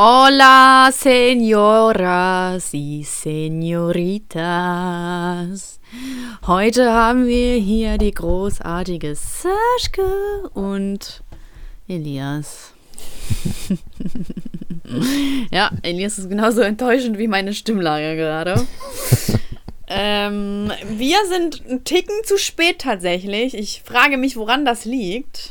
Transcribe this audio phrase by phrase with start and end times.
[0.00, 4.30] Hola, señoras y señoritas.
[6.46, 10.06] Heute haben wir hier die großartige Saschke
[10.54, 11.24] und
[11.88, 12.74] Elias.
[15.50, 18.54] ja, Elias ist genauso enttäuschend wie meine Stimmlage gerade.
[19.90, 23.54] ähm, wir sind einen Ticken zu spät tatsächlich.
[23.54, 25.50] Ich frage mich, woran das liegt.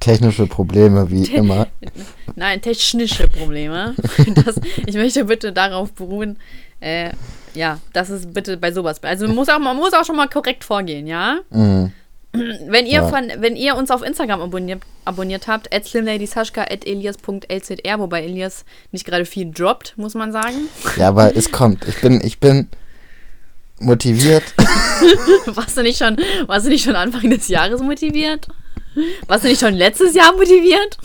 [0.00, 1.66] Technische Probleme, wie Te immer.
[2.36, 3.94] Nein, technische Probleme.
[4.34, 6.38] Das, ich möchte bitte darauf beruhen,
[6.80, 7.10] äh,
[7.54, 9.02] ja, das ist bitte bei sowas.
[9.02, 11.38] Also man muss auch, man muss auch schon mal korrekt vorgehen, ja?
[11.50, 11.92] Mhm.
[12.32, 13.08] Wenn ihr, ja.
[13.08, 18.64] von, wenn ihr uns auf Instagram abonniert, abonniert habt, at slimladysaschka, at elias.lzr, wobei Elias
[18.92, 20.68] nicht gerade viel droppt, muss man sagen.
[20.96, 21.86] Ja, aber es kommt.
[21.88, 22.68] Ich bin, ich bin
[23.80, 24.44] motiviert.
[25.46, 26.16] warst, du nicht schon,
[26.46, 28.46] warst du nicht schon Anfang des Jahres motiviert?
[29.26, 30.98] Warst du nicht schon letztes Jahr motiviert?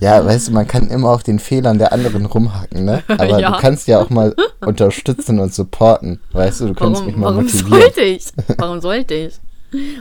[0.00, 3.02] Ja, weißt du, man kann immer auf den Fehlern der anderen rumhacken, ne?
[3.08, 3.52] Aber ja.
[3.52, 6.66] du kannst ja auch mal unterstützen und supporten, weißt du?
[6.68, 7.70] Du kannst warum, mich mal warum motivieren.
[7.70, 8.24] Warum sollte ich?
[8.58, 9.40] Warum sollte ich?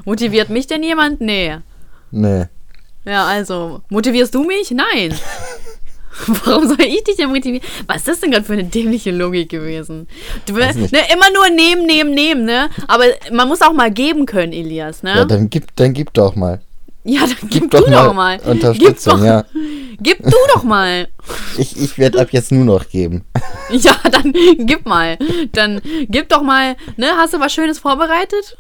[0.06, 1.22] Motiviert mich denn jemand?
[1.22, 1.58] Nee.
[2.12, 2.46] Nee.
[3.06, 4.72] Ja, also, motivierst du mich?
[4.72, 5.14] Nein.
[6.46, 7.66] Warum soll ich dich denn motivieren?
[7.88, 10.08] Was ist das denn gerade für eine dämliche Logik gewesen?
[10.46, 12.70] Du, ne, immer nur nehmen, nehmen, nehmen, ne?
[12.88, 15.16] Aber man muss auch mal geben können, Elias, ne?
[15.16, 16.62] Ja, dann gib, dann gib doch mal.
[17.06, 18.40] Ja, dann gib, gib doch, du mal doch mal.
[18.46, 19.46] Unterstützung, gib doch, ja.
[20.00, 21.08] Gib du doch mal.
[21.58, 23.24] Ich, ich werde ab jetzt nur noch geben.
[23.70, 24.34] Ja, dann
[24.68, 25.18] gib mal.
[25.54, 27.08] Dann gib doch mal, ne?
[27.18, 28.58] Hast du was Schönes vorbereitet?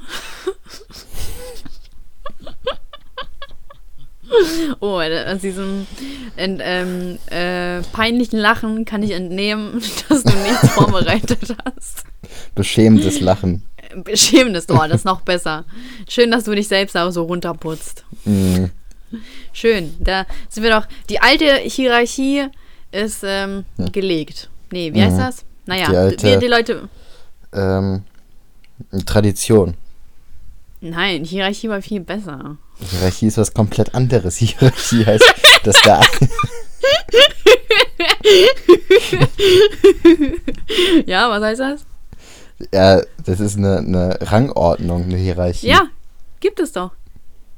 [4.79, 5.87] Oh, aus diesem
[6.35, 12.03] ent, ähm, äh, peinlichen Lachen kann ich entnehmen, dass du nichts vorbereitet hast.
[12.55, 13.63] Beschämendes Lachen.
[14.03, 15.65] Beschämendes, oh, das ist noch besser.
[16.07, 18.05] Schön, dass du dich selbst auch so runterputzt.
[18.25, 18.71] Mhm.
[19.51, 20.87] Schön, da sind wir doch.
[21.09, 22.47] Die alte Hierarchie
[22.91, 23.85] ist ähm, ja.
[23.89, 24.49] gelegt.
[24.71, 25.05] Nee, wie mhm.
[25.05, 25.45] heißt das?
[25.65, 26.89] Naja, die, alte, die, die Leute.
[27.53, 28.03] Ähm,
[29.05, 29.75] Tradition.
[30.85, 32.57] Nein, Hierarchie war viel besser.
[32.91, 34.35] Hierarchie ist was komplett anderes.
[34.41, 35.23] Hierarchie heißt,
[35.63, 36.01] dass der.
[41.05, 41.85] ja, was heißt das?
[42.73, 45.67] Ja, das ist eine, eine Rangordnung, eine Hierarchie.
[45.67, 45.87] Ja,
[46.41, 46.91] gibt es doch.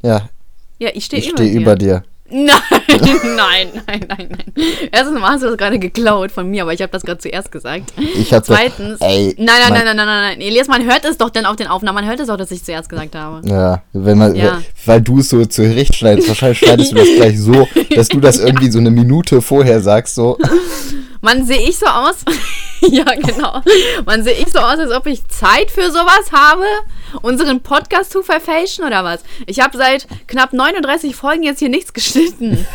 [0.04, 0.30] Ja.
[0.78, 2.04] Ja, ich stehe über, steh über dir.
[2.28, 2.60] Nein,
[2.90, 4.54] nein, nein, nein, nein.
[4.92, 7.52] Erstens mal hast du das gerade geklaut von mir, aber ich habe das gerade zuerst
[7.52, 7.94] gesagt.
[7.98, 9.00] Ich habe Zweitens.
[9.00, 10.42] ey, nein, nein, nein, nein, nein, nein, nein.
[10.42, 11.96] Elias, man hört es doch dann auf den Aufnahmen.
[11.96, 13.48] Man hört es auch, dass ich zuerst gesagt habe.
[13.48, 14.62] Ja, wenn man, ja.
[14.86, 16.28] weil du es so zurecht schneidest.
[16.28, 20.16] Wahrscheinlich schneidest du das gleich so, dass du das irgendwie so eine Minute vorher sagst,
[20.16, 20.40] so.
[21.26, 22.18] Man sehe ich so aus.
[22.82, 23.60] ja, genau.
[24.06, 26.66] Man sehe ich so aus, als ob ich Zeit für sowas habe,
[27.24, 29.24] unseren Podcast zu verfälschen oder was?
[29.48, 32.68] Ich habe seit knapp 39 Folgen jetzt hier nichts geschnitten.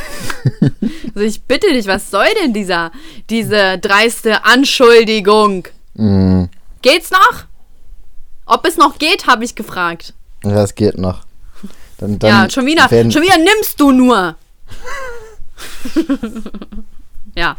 [1.14, 2.90] also ich bitte dich, was soll denn dieser,
[3.30, 5.68] diese dreiste Anschuldigung?
[5.94, 6.46] Mm.
[6.82, 7.44] Geht's noch?
[8.46, 10.12] Ob es noch geht, habe ich gefragt.
[10.42, 11.20] Ja, es geht noch.
[11.98, 14.34] Dann, dann ja, schon wieder, schon wieder nimmst du nur.
[17.36, 17.56] ja.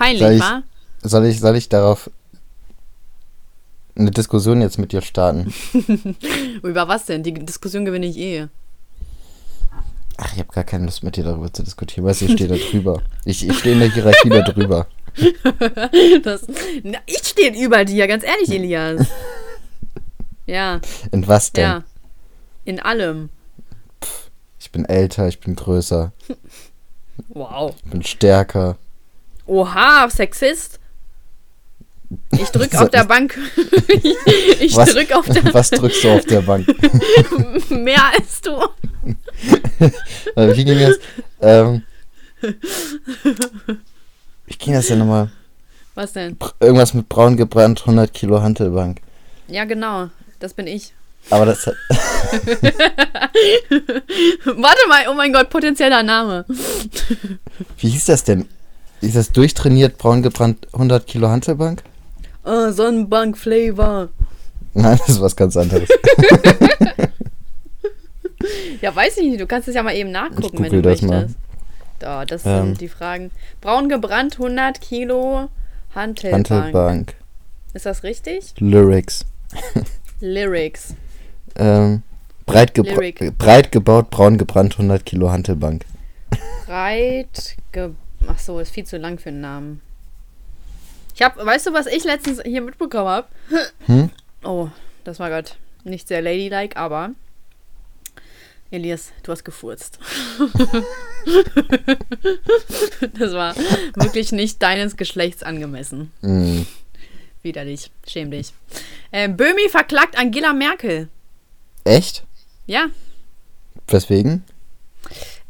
[0.00, 0.62] Peinlich, soll ich, wa?
[1.02, 2.10] Soll ich, soll ich darauf
[3.94, 5.52] eine Diskussion jetzt mit dir starten?
[6.62, 7.22] Über was denn?
[7.22, 8.46] Die Diskussion gewinne ich eh.
[10.16, 12.06] Ach, ich habe gar keine Lust mit dir darüber zu diskutieren.
[12.06, 13.02] Weißt du, ich stehe da drüber.
[13.26, 14.86] Ich, ich stehe in der Hierarchie da drüber.
[16.22, 16.46] Das,
[16.84, 19.06] na, ich stehe über dir, ganz ehrlich, Elias.
[20.46, 20.80] Ja.
[21.12, 21.62] In was denn?
[21.62, 21.84] Ja.
[22.64, 23.28] In allem.
[24.02, 26.12] Pff, ich bin älter, ich bin größer.
[27.28, 27.74] Wow.
[27.84, 28.76] Ich bin stärker.
[29.50, 30.78] Oha, Sexist.
[32.30, 33.36] Ich drück auf der Bank.
[34.60, 36.68] ich was, drück auf der Was drückst du auf der Bank?
[37.68, 38.60] Mehr als du.
[40.36, 41.00] Wie ging das?
[41.40, 41.82] Ähm,
[44.46, 45.32] wie ging das denn nochmal?
[45.96, 46.36] Was denn?
[46.60, 49.00] Irgendwas mit braun gebrannt, 100 Kilo Hantelbank.
[49.48, 50.10] Ja, genau.
[50.38, 50.92] Das bin ich.
[51.28, 51.74] Aber das hat.
[54.44, 56.44] Warte mal, oh mein Gott, potenzieller Name.
[57.78, 58.46] Wie hieß das denn?
[59.00, 61.82] Ist das durchtrainiert, braun gebrannt, 100 Kilo Hantelbank?
[62.44, 64.10] Ah, Sonnenbank-Flavor.
[64.74, 65.88] Nein, das ist was ganz anderes.
[68.80, 69.40] ja, weiß ich nicht.
[69.40, 71.36] Du kannst es ja mal eben nachgucken, wenn du das möchtest.
[72.00, 72.22] Mal.
[72.22, 72.66] Oh, das ähm.
[72.66, 73.30] sind die Fragen.
[73.60, 75.48] Braun gebrannt, 100 Kilo
[75.94, 76.50] Hantelbank.
[76.50, 77.14] Hantelbank.
[77.72, 78.54] Ist das richtig?
[78.58, 79.24] Lyrics.
[80.20, 80.94] Lyrics.
[81.56, 82.02] Ähm,
[82.46, 83.36] breit, Lyric.
[83.38, 85.84] breit gebaut, braun gebrannt, 100 Kilo Hantelbank.
[86.66, 87.96] Breit gebaut
[88.26, 89.80] Ach so, ist viel zu lang für einen Namen.
[91.14, 93.28] Ich hab, weißt du, was ich letztens hier mitbekommen habe?
[93.86, 94.10] Hm?
[94.42, 94.68] Oh,
[95.04, 95.50] das war gerade
[95.84, 97.10] nicht sehr ladylike, aber
[98.70, 99.98] Elias, du hast gefurzt.
[103.18, 103.56] das war
[103.96, 106.12] wirklich nicht deines Geschlechts angemessen.
[106.20, 106.62] Mm.
[107.42, 107.90] Widerlich.
[108.06, 108.52] Schäm dich.
[109.10, 111.08] Äh, Böhmi verklagt Angela Merkel.
[111.84, 112.24] Echt?
[112.66, 112.86] Ja.
[113.88, 114.44] Weswegen?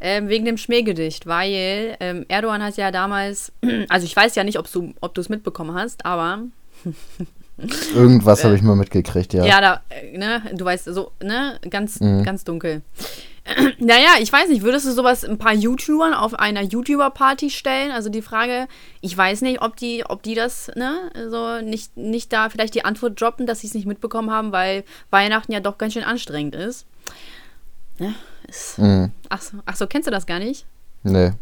[0.03, 3.51] Ähm, wegen dem Schmähgedicht, weil ähm, Erdogan hat ja damals,
[3.89, 6.43] also ich weiß ja nicht, ob du es mitbekommen hast, aber
[7.93, 9.45] Irgendwas habe ich mal mitgekriegt, ja.
[9.45, 12.23] Ja, da, äh, ne, du weißt, so, ne, ganz, mhm.
[12.23, 12.81] ganz dunkel.
[13.79, 17.91] naja, ich weiß nicht, würdest du sowas ein paar YouTubern auf einer YouTuber-Party stellen?
[17.91, 18.67] Also die Frage,
[19.01, 22.85] ich weiß nicht, ob die, ob die das, ne, so nicht, nicht da vielleicht die
[22.85, 26.55] Antwort droppen, dass sie es nicht mitbekommen haben, weil Weihnachten ja doch ganz schön anstrengend
[26.55, 26.85] ist.
[28.01, 28.15] Ne?
[28.47, 29.11] Ist, mhm.
[29.29, 30.65] ach, so, ach so, kennst du das gar nicht?
[31.03, 31.33] Nee.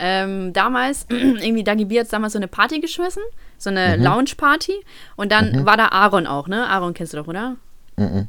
[0.00, 3.22] Ähm, damals, irgendwie, Dagi B hat damals so eine Party geschmissen,
[3.58, 4.02] so eine mhm.
[4.02, 4.74] Lounge-Party.
[5.14, 5.66] Und dann mhm.
[5.66, 6.66] war da Aaron auch, ne?
[6.66, 7.54] Aaron kennst du doch, oder?
[7.96, 8.26] Mhm.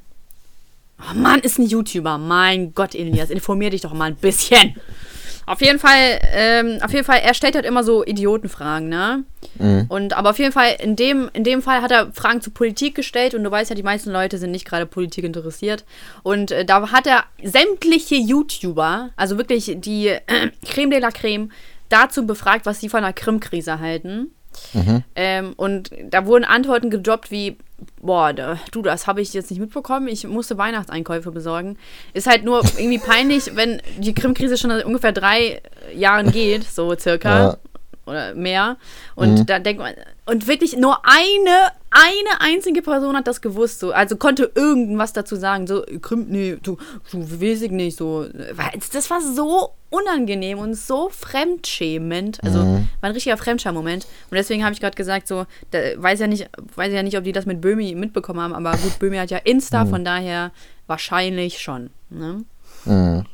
[1.00, 2.20] Oh Mann, ist ein YouTuber.
[2.20, 4.76] Mein Gott, Elias, informier dich doch mal ein bisschen.
[5.50, 9.24] Auf jeden Fall, ähm, auf jeden Fall, er stellt halt immer so Idiotenfragen, ne?
[9.58, 9.86] Mhm.
[9.90, 12.94] Und aber auf jeden Fall, in dem, in dem Fall hat er Fragen zu Politik
[12.94, 15.86] gestellt und du weißt ja, die meisten Leute sind nicht gerade Politik interessiert.
[16.22, 20.20] Und äh, da hat er sämtliche YouTuber, also wirklich die äh,
[20.68, 21.50] Creme de la Creme,
[21.90, 24.36] dazu befragt, was sie von der Krim-Krise halten.
[24.74, 25.04] Mhm.
[25.16, 27.58] Ähm, und da wurden Antworten gedroppt wie,
[28.02, 31.78] boah, du, das habe ich jetzt nicht mitbekommen, ich musste Weihnachtseinkäufe besorgen.
[32.14, 35.62] Ist halt nur irgendwie peinlich, wenn die Krim-Krise schon seit ungefähr drei
[35.96, 37.40] Jahren geht, so circa.
[37.40, 37.58] Ja.
[38.06, 38.78] Oder mehr.
[39.16, 39.46] Und mhm.
[39.46, 39.94] da denkt man,
[40.26, 43.92] und wirklich nur eine, eine einzige Person hat das gewusst, so.
[43.92, 46.78] Also konnte irgendwas dazu sagen, so, Krim, nee, du,
[47.12, 48.26] du weiß ich nicht, so.
[48.94, 52.44] Das war so unangenehm und so fremdschämend.
[52.44, 52.90] Also mhm.
[53.02, 54.06] war ein richtiger Fremdscham-Moment.
[54.30, 57.24] Und deswegen habe ich gerade gesagt, so, da, weiß ja nicht, weiß ja nicht, ob
[57.24, 59.90] die das mit Böhmi mitbekommen haben, aber gut, Böhmi hat ja Insta, mhm.
[59.90, 60.52] von daher
[60.88, 61.90] wahrscheinlich schon.
[62.10, 62.44] Ne?
[62.86, 63.26] Mhm.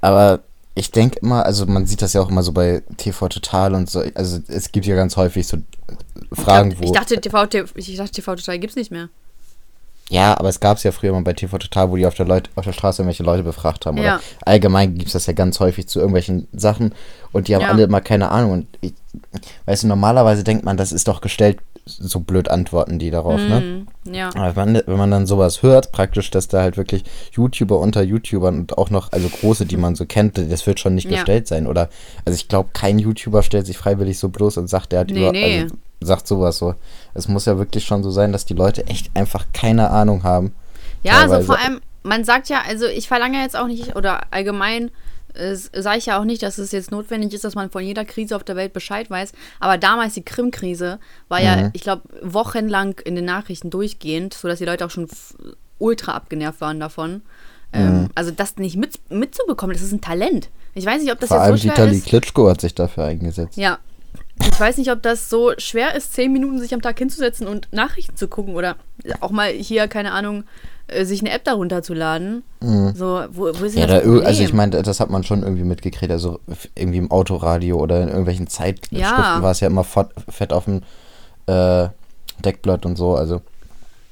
[0.00, 0.40] Aber
[0.74, 3.88] ich denke immer, also man sieht das ja auch immer so bei TV Total und
[3.88, 5.58] so, also es gibt ja ganz häufig so
[6.32, 6.84] Fragen, ich dachte, wo.
[6.86, 9.08] Ich dachte, TV, ich dachte, TV Total gibt es nicht mehr.
[10.10, 12.26] Ja, aber es gab es ja früher mal bei TV Total, wo die auf der,
[12.26, 13.96] Leut auf der Straße irgendwelche Leute befragt haben.
[13.98, 14.16] Ja.
[14.16, 16.94] Oder allgemein gibt es das ja ganz häufig zu irgendwelchen Sachen
[17.32, 17.70] und die haben ja.
[17.70, 18.52] alle immer keine Ahnung.
[18.52, 18.94] Und ich,
[19.64, 23.48] weißt du, normalerweise denkt man, das ist doch gestellt, so blöd antworten die darauf, mm,
[23.48, 23.60] ne?
[23.60, 24.30] Mhm, ja.
[24.34, 28.02] Aber wenn man, wenn man dann sowas hört, praktisch, dass da halt wirklich YouTuber unter
[28.02, 31.16] YouTubern und auch noch, also große, die man so kennt, das wird schon nicht ja.
[31.16, 31.66] gestellt sein.
[31.66, 31.90] Oder,
[32.24, 35.20] also ich glaube, kein YouTuber stellt sich freiwillig so bloß und sagt, der hat nee,
[35.20, 35.62] über, nee.
[35.62, 36.74] Also, sagt sowas so.
[37.12, 40.54] Es muss ja wirklich schon so sein, dass die Leute echt einfach keine Ahnung haben.
[41.02, 41.34] Ja, teilweise.
[41.34, 44.90] also vor allem, man sagt ja, also ich verlange jetzt auch nicht, oder allgemein
[45.34, 48.36] sage ich ja auch nicht, dass es jetzt notwendig ist, dass man von jeder Krise
[48.36, 49.32] auf der Welt Bescheid weiß.
[49.60, 50.98] Aber damals die Krim-Krise
[51.28, 51.44] war mhm.
[51.44, 55.08] ja, ich glaube, wochenlang in den Nachrichten durchgehend, sodass die Leute auch schon
[55.78, 57.22] ultra abgenervt waren davon.
[57.72, 58.08] Ähm, mhm.
[58.14, 60.48] also das nicht mit, mitzubekommen, das ist ein Talent.
[60.74, 62.06] Ich weiß nicht, ob das Vor jetzt allem so schwer Vitali ist.
[62.06, 63.56] Klitschko hat sich dafür eingesetzt.
[63.56, 63.78] Ja,
[64.40, 67.68] ich weiß nicht, ob das so schwer ist, zehn Minuten sich am Tag hinzusetzen und
[67.72, 68.76] Nachrichten zu gucken oder
[69.20, 70.44] auch mal hier, keine Ahnung,
[71.02, 72.42] sich eine App darunter zu laden.
[72.60, 72.94] Mhm.
[72.94, 75.64] So, wo, wo ist ja, das da, Also ich meine, das hat man schon irgendwie
[75.64, 76.12] mitgekriegt.
[76.12, 76.40] Also
[76.74, 79.42] irgendwie im Autoradio oder in irgendwelchen Zeitschriften ja.
[79.42, 80.82] war es ja immer fett auf dem
[81.46, 81.88] äh,
[82.44, 83.14] Deckblatt und so.
[83.14, 83.40] Also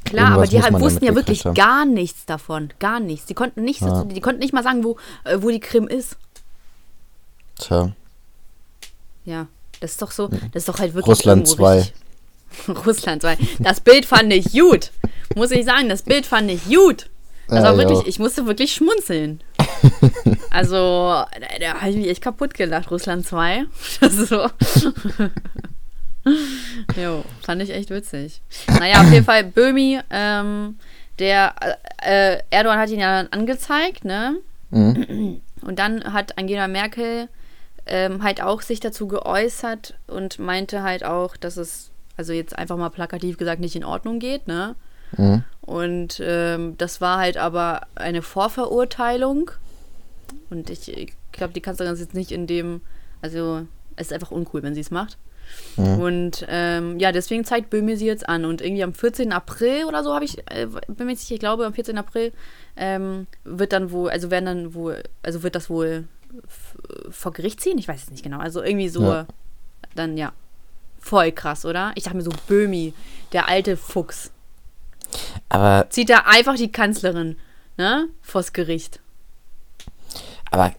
[0.05, 1.55] Klar, aber die halt wussten ja wirklich haben.
[1.55, 2.73] gar nichts davon.
[2.81, 3.27] Gar nichts.
[3.27, 4.05] Die konnten nicht, ja.
[4.05, 6.17] die konnten nicht mal sagen, wo, äh, wo die Krim ist.
[7.59, 7.93] Tja.
[9.25, 9.47] Ja.
[9.81, 11.11] Das ist doch so, das ist doch halt wirklich.
[11.11, 11.93] Russland 2.
[12.87, 13.37] Russland 2.
[13.61, 14.91] Das Bild fand ich gut.
[15.35, 17.09] Muss ich sagen, das Bild fand ich gut.
[17.49, 19.43] Das war wirklich, ich musste wirklich schmunzeln.
[20.55, 21.25] Also,
[21.61, 23.65] da, habe ich mich echt kaputt gelacht, Russland 2.
[24.11, 24.51] so.
[27.01, 28.43] jo, fand ich echt witzig.
[28.67, 30.77] Naja, auf jeden Fall, Böhmi, ähm,
[31.19, 31.55] der
[32.03, 34.37] äh, Erdogan hat ihn ja dann angezeigt, ne?
[34.69, 35.41] Mhm.
[35.63, 37.29] Und dann hat Angela Merkel
[37.87, 42.77] ähm, halt auch sich dazu geäußert und meinte halt auch, dass es, also jetzt einfach
[42.77, 44.75] mal plakativ gesagt, nicht in Ordnung geht, ne?
[45.17, 45.45] Mhm.
[45.61, 49.51] Und ähm, das war halt aber eine Vorverurteilung.
[50.51, 52.81] Und ich, ich glaube, die Kanzlerin ist jetzt nicht in dem,
[53.21, 53.67] also
[53.97, 55.19] es ist einfach uncool, wenn sie es macht.
[55.77, 55.99] Mhm.
[55.99, 58.45] Und ähm, ja, deswegen zeigt Böhme sie jetzt an.
[58.45, 59.33] Und irgendwie am 14.
[59.33, 61.99] April oder so habe ich, äh, bin mir sicher, ich glaube, am 14.
[61.99, 62.33] April
[62.77, 66.05] ähm, wird dann wohl, also werden dann wohl, also wird das wohl
[67.11, 67.79] vor Gericht ziehen?
[67.79, 68.39] Ich weiß es nicht genau.
[68.39, 69.27] Also irgendwie so, ja.
[69.95, 70.33] dann ja,
[71.03, 71.93] voll krass, oder?
[71.97, 72.95] Ich dachte mir so, Böhmi,
[73.33, 74.31] der alte Fuchs.
[75.49, 75.87] Aber.
[75.91, 77.37] Zieht da einfach die Kanzlerin,
[77.77, 79.01] ne, vors Gericht.
[80.51, 80.73] Aber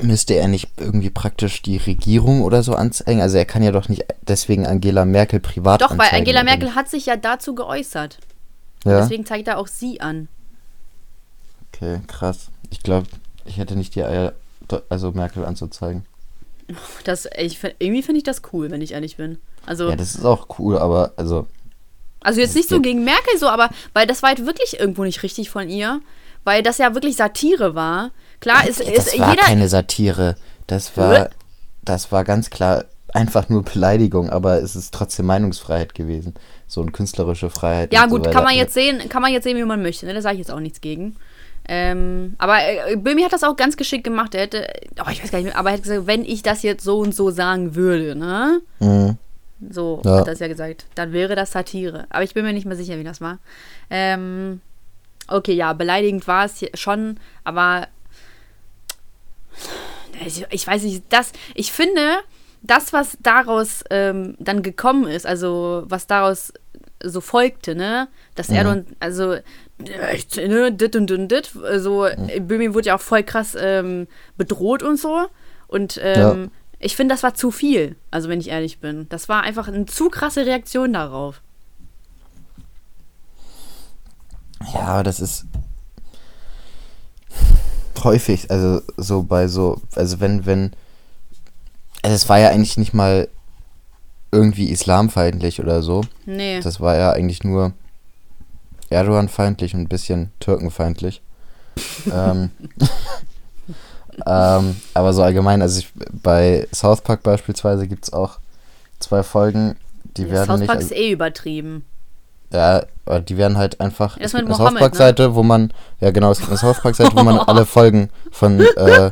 [0.00, 3.20] müsste er nicht irgendwie praktisch die Regierung oder so anzeigen?
[3.20, 6.88] Also er kann ja doch nicht deswegen Angela Merkel privat Doch, weil Angela Merkel hat
[6.88, 8.18] sich ja dazu geäußert.
[8.84, 9.00] Ja.
[9.00, 10.28] Deswegen zeigt er auch sie an.
[11.72, 12.48] Okay, krass.
[12.70, 13.06] Ich glaube,
[13.44, 14.32] ich hätte nicht die Eier,
[14.88, 16.06] also Merkel anzuzeigen.
[17.04, 19.38] Das, ich, irgendwie finde ich das cool, wenn ich ehrlich bin.
[19.66, 21.46] Also, ja, das ist auch cool, aber also.
[22.20, 25.22] Also jetzt nicht so gegen Merkel so, aber weil das war halt wirklich irgendwo nicht
[25.22, 26.00] richtig von ihr,
[26.42, 28.10] weil das ja wirklich Satire war.
[28.40, 30.34] Klar ist, ist das war jeder keine Satire.
[30.66, 31.30] Das war,
[31.84, 36.34] das war ganz klar einfach nur Beleidigung, aber es ist trotzdem Meinungsfreiheit gewesen.
[36.66, 37.92] So eine künstlerische Freiheit.
[37.92, 40.06] Ja, gut, so kann man jetzt sehen, kann man jetzt sehen, wie man möchte.
[40.06, 40.14] Ne?
[40.14, 41.16] Da sage ich jetzt auch nichts gegen.
[41.68, 44.34] Ähm, aber äh, Böhmi hat das auch ganz geschickt gemacht.
[44.34, 44.66] Er hätte,
[45.00, 46.98] oh, ich weiß gar nicht mehr, aber er hat gesagt, wenn ich das jetzt so
[46.98, 48.60] und so sagen würde, ne?
[48.78, 49.16] Mhm.
[49.70, 50.18] So ja.
[50.18, 50.86] hat er es ja gesagt.
[50.94, 52.06] Dann wäre das Satire.
[52.10, 53.38] Aber ich bin mir nicht mehr sicher, wie das war.
[53.90, 54.60] Ähm,
[55.28, 57.88] okay, ja, beleidigend war es schon, aber
[60.24, 62.18] ich, ich, weiß nicht, das, ich finde,
[62.62, 66.52] das, was daraus ähm, dann gekommen ist, also was daraus
[67.02, 68.56] so folgte, ne, dass mhm.
[68.56, 69.36] Erdogan, also
[69.78, 72.46] ne, dit und dit, dit, so, mhm.
[72.46, 75.26] Böhmi wurde ja auch voll krass ähm, bedroht und so
[75.68, 76.50] und ähm, ja.
[76.78, 79.08] Ich finde, das war zu viel, also wenn ich ehrlich bin.
[79.08, 81.40] Das war einfach eine zu krasse Reaktion darauf.
[84.74, 85.46] Ja, das ist
[88.02, 90.72] häufig, also so bei so, also wenn, wenn,
[92.02, 93.28] also es war ja eigentlich nicht mal
[94.30, 96.02] irgendwie islamfeindlich oder so.
[96.24, 96.60] Nee.
[96.60, 97.72] Das war ja eigentlich nur
[98.90, 101.22] Erdogan-feindlich und ein bisschen Türkenfeindlich.
[102.12, 102.50] ähm,
[104.24, 105.88] ähm, aber so allgemein, also ich,
[106.22, 108.38] bei South Park beispielsweise gibt es auch
[108.98, 109.76] zwei Folgen,
[110.16, 110.68] die ja, werden South nicht.
[110.68, 111.84] Park ist eh übertrieben.
[112.52, 112.84] Ja,
[113.20, 114.16] die werden halt einfach.
[114.18, 115.34] Das ist eine South Park-Seite, ne?
[115.34, 115.72] wo man.
[116.00, 119.10] Ja, genau, es gibt eine South Park-Seite, wo man alle Folgen von äh,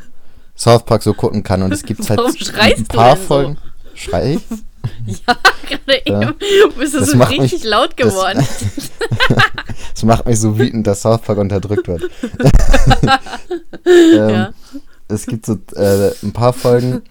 [0.57, 1.63] South Park so gucken kann.
[1.63, 2.21] Und es gibt halt
[2.59, 3.57] ein paar Folgen.
[3.57, 3.61] So?
[3.95, 4.43] Schrei ich?
[5.07, 5.35] Ja,
[5.67, 6.35] gerade eben
[6.77, 8.47] bist du so richtig mich, laut geworden.
[8.47, 8.91] Das,
[9.95, 12.03] das, macht mich so wütend, dass South Park unterdrückt wird.
[13.87, 14.53] ähm, ja.
[15.09, 17.03] Es gibt so äh, ein paar Folgen,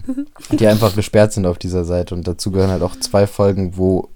[0.50, 2.14] die einfach gesperrt sind auf dieser Seite.
[2.14, 4.08] Und dazu gehören halt auch zwei Folgen, wo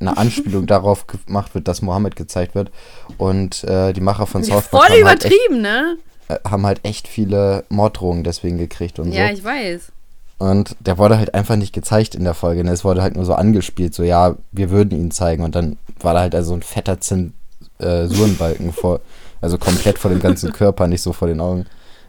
[0.00, 2.70] eine Anspielung darauf gemacht wird, dass Mohammed gezeigt wird.
[3.18, 4.88] Und äh, die Macher von South Park.
[4.88, 5.96] Voll übertrieben, halt
[6.28, 6.48] echt, ne?
[6.48, 9.18] haben halt echt viele Morddrohungen deswegen gekriegt und ja, so.
[9.18, 9.92] Ja, ich weiß.
[10.38, 12.62] Und der wurde halt einfach nicht gezeigt in der Folge.
[12.62, 12.70] Ne?
[12.70, 15.42] Es wurde halt nur so angespielt, so ja, wir würden ihn zeigen.
[15.44, 19.00] Und dann war da halt also ein fetter Zensurenbalken äh, vor,
[19.40, 21.66] also komplett vor dem ganzen Körper, nicht so vor den Augen.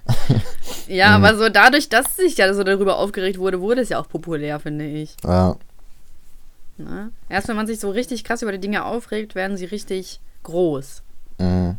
[0.87, 1.25] ja, mhm.
[1.25, 4.59] aber so dadurch, dass sich ja so darüber aufgeregt wurde, wurde es ja auch populär,
[4.59, 5.15] finde ich.
[5.23, 5.55] Ja.
[6.77, 7.11] Ne?
[7.29, 11.01] Erst wenn man sich so richtig krass über die Dinge aufregt, werden sie richtig groß.
[11.39, 11.77] Mhm.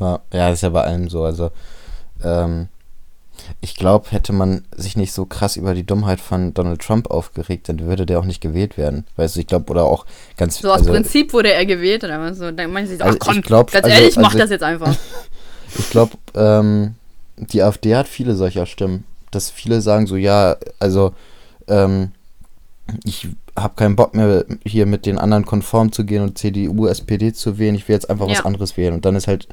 [0.00, 1.22] Ja, ist ja bei allem so.
[1.22, 1.50] Also,
[2.22, 2.68] ähm,
[3.60, 7.68] ich glaube, hätte man sich nicht so krass über die Dummheit von Donald Trump aufgeregt,
[7.68, 9.06] dann würde der auch nicht gewählt werden.
[9.16, 10.06] Weißt du, ich glaube, oder auch
[10.36, 12.50] ganz So aus also, Prinzip wurde er gewählt, oder was so?
[12.50, 14.94] Dann sie so, also ach komm, glaub, ganz also, ehrlich, also, mach das jetzt einfach.
[15.78, 16.94] ich glaube, ähm,
[17.36, 19.04] die AfD hat viele solcher Stimmen.
[19.30, 21.14] Dass viele sagen so, ja, also,
[21.66, 22.12] ähm,
[23.04, 27.32] ich habe keinen Bock mehr, hier mit den anderen konform zu gehen und CDU, SPD
[27.32, 27.74] zu wählen.
[27.74, 28.32] Ich will jetzt einfach ja.
[28.34, 28.94] was anderes wählen.
[28.94, 29.48] Und dann ist halt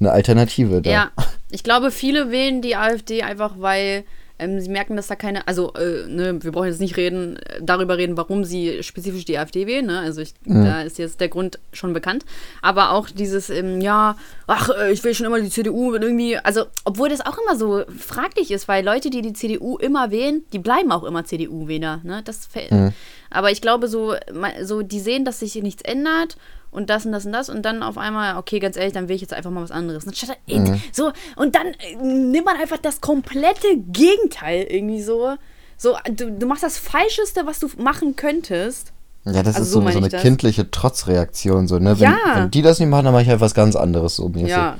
[0.00, 0.90] eine Alternative da.
[0.90, 1.10] Ja,
[1.50, 4.04] ich glaube, viele wählen die AfD einfach, weil
[4.38, 7.96] ähm, sie merken, dass da keine, also äh, ne, wir brauchen jetzt nicht reden, darüber
[7.96, 9.86] reden, warum sie spezifisch die AfD wählen.
[9.86, 9.98] Ne?
[9.98, 10.64] Also ich, mhm.
[10.64, 12.24] da ist jetzt der Grund schon bekannt.
[12.62, 14.16] Aber auch dieses, ähm, ja,
[14.46, 17.56] ach, äh, ich will schon immer die CDU wenn irgendwie, also obwohl das auch immer
[17.56, 22.00] so fraglich ist, weil Leute, die die CDU immer wählen, die bleiben auch immer CDU-Wähler.
[22.04, 22.22] Ne?
[22.24, 22.92] Das, mhm.
[23.30, 24.14] Aber ich glaube, so,
[24.62, 26.36] so, die sehen, dass sich hier nichts ändert
[26.76, 29.16] und das und das und das und dann auf einmal, okay, ganz ehrlich, dann will
[29.16, 30.04] ich jetzt einfach mal was anderes.
[30.12, 30.80] Statt, mhm.
[30.92, 35.36] So, und dann äh, nimmt man einfach das komplette Gegenteil irgendwie so.
[35.78, 38.92] So, du, du machst das Falscheste, was du machen könntest.
[39.24, 41.98] Ja, das also ist so, so, so eine kindliche Trotzreaktion, so, ne?
[41.98, 42.16] Wenn, ja.
[42.34, 44.50] wenn die das nicht machen, dann mache ich halt was ganz anderes so mäßig.
[44.50, 44.76] Ja.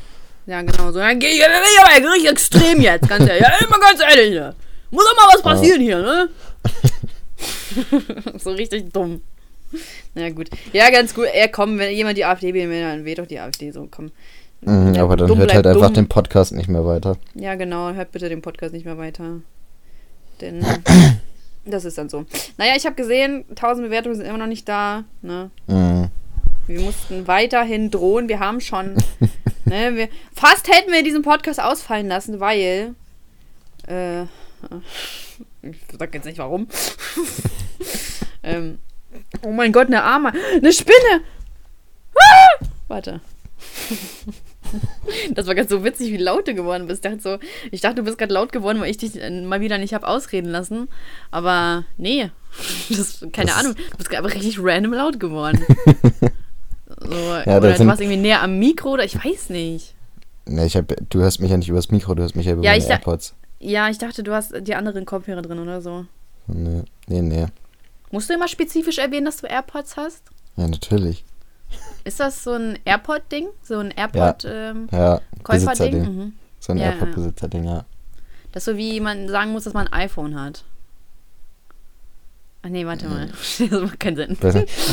[0.47, 1.01] Ja, genau so.
[1.01, 3.43] Dann gehe ich aber richtig extrem jetzt, ganz ehrlich.
[3.43, 4.55] Ja, immer ganz ehrlich, ne?
[4.91, 5.99] Muss auch mal was passieren ja.
[5.99, 6.29] hier, ne?
[8.39, 9.23] so richtig dumm.
[10.15, 10.51] Na gut.
[10.73, 11.27] Ja, ganz gut.
[11.35, 14.11] Ja, komm, wenn jemand die AfD will, dann wählt doch die AfD so, komm.
[14.63, 17.17] Mhm, ja, aber dann hört halt einfach den Podcast nicht mehr weiter.
[17.35, 19.41] Ja, genau, hört bitte den Podcast nicht mehr weiter.
[20.41, 20.65] Denn
[21.65, 22.25] das ist dann so.
[22.57, 25.05] Naja, ich habe gesehen, 1000 Bewertungen sind immer noch nicht da.
[25.23, 25.51] Ne?
[25.67, 26.09] Mhm.
[26.67, 28.29] Wir mussten weiterhin drohen.
[28.29, 28.95] Wir haben schon.
[29.67, 32.95] ne, wir, fast hätten wir diesen Podcast ausfallen lassen, weil.
[33.87, 34.23] Äh,
[35.63, 36.67] ich sag jetzt nicht warum.
[38.43, 38.79] ähm,
[39.43, 40.33] Oh mein Gott, eine Arme.
[40.55, 41.23] Eine Spinne!
[42.15, 42.67] Ah!
[42.89, 43.21] Warte.
[45.33, 47.05] Das war ganz so witzig, wie laut du geworden bist.
[47.05, 47.39] Ich dachte, so,
[47.71, 50.07] ich dachte du bist gerade laut geworden, weil ich dich äh, mal wieder nicht habe
[50.07, 50.89] ausreden lassen.
[51.31, 52.31] Aber nee,
[52.89, 53.75] das, keine das Ahnung.
[53.93, 55.65] Du bist gerade richtig random laut geworden.
[57.01, 59.95] so, ja, oder du warst irgendwie näher am Mikro oder ich weiß nicht.
[60.47, 62.63] Ne, ich hab, du hörst mich ja nicht übers Mikro, du hörst mich ja über
[62.63, 63.35] Ja, meine AirPods.
[63.59, 66.05] Ja, ich dachte, du hast die anderen Kopfhörer drin oder so.
[66.47, 67.47] Nee, nee, nee.
[68.11, 70.23] Musst du immer spezifisch erwähnen, dass du AirPods hast?
[70.57, 71.25] Ja, natürlich.
[72.05, 73.49] Ist das so ein AirPod-Ding?
[73.63, 74.89] So ein AirPod-Käufer-Ding?
[74.93, 76.03] Ja, Besitzerding.
[76.03, 76.33] mhm.
[76.61, 76.91] So ein Ja, ja.
[76.93, 77.85] AirPod-Besitzer-Ding, ja.
[78.53, 80.65] Das ist so wie man sagen muss, dass man ein iPhone hat.
[82.63, 83.29] Ach nee, warte mal.
[83.59, 84.37] Das macht keinen Sinn.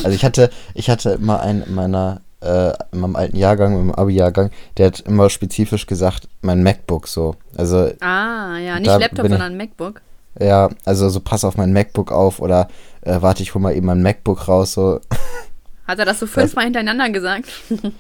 [0.04, 3.92] Also ich hatte, ich hatte immer einen in meiner, äh, in meinem alten Jahrgang, im
[3.96, 7.36] Abi-Jahrgang, der hat immer spezifisch gesagt, mein MacBook so.
[7.56, 10.02] Also, Ah, ja, nicht Laptop, sondern MacBook.
[10.40, 12.68] Ja, also so pass auf mein MacBook auf oder
[13.02, 15.00] äh, warte, ich hol mal eben mein MacBook raus, so.
[15.88, 17.50] Hat er das so fünfmal hintereinander gesagt?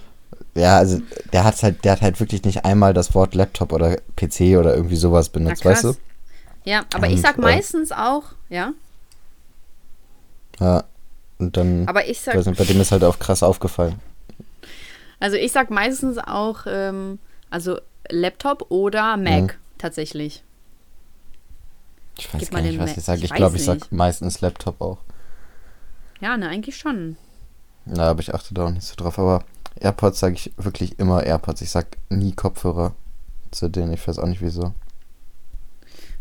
[0.55, 3.97] Ja, also der hat halt, der hat halt wirklich nicht einmal das Wort Laptop oder
[4.15, 5.83] PC oder irgendwie sowas benutzt, weißt
[6.63, 8.73] Ja, aber ich Und, sag äh, meistens auch, ja,
[10.59, 10.63] du?
[10.63, 10.83] Ja.
[11.39, 13.95] Und dann, aber ich sag, nicht, bei dem ist halt auch krass aufgefallen.
[15.19, 17.17] also ich sag meistens auch, ähm,
[17.49, 19.51] also Laptop oder Mac Mhm.
[19.79, 20.43] tatsächlich.
[22.17, 23.20] Ich weiß Gib gar nicht, was ich sage.
[23.20, 23.91] ich Ich glaube, ich sag nicht.
[23.91, 25.00] meistens Laptop auch.
[26.22, 27.17] Ja, ne, eigentlich schon.
[27.86, 29.17] Ja, aber ich achte da auch nicht so drauf.
[29.20, 29.43] Aber
[29.79, 31.62] AirPods sage ich wirklich immer AirPods.
[31.62, 32.93] Ich sag nie Kopfhörer
[33.51, 33.93] zu denen.
[33.93, 34.74] Ich weiß auch nicht wieso.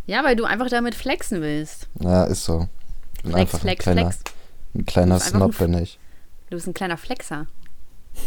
[0.07, 1.89] Ja, weil du einfach damit flexen willst.
[2.01, 2.69] Ja, ist so.
[3.17, 4.35] Ich bin Flex, flex, ein kleiner, flex.
[4.75, 5.99] Ein kleiner Snob ein bin ich.
[6.51, 7.47] Du bist ein kleiner Flexer.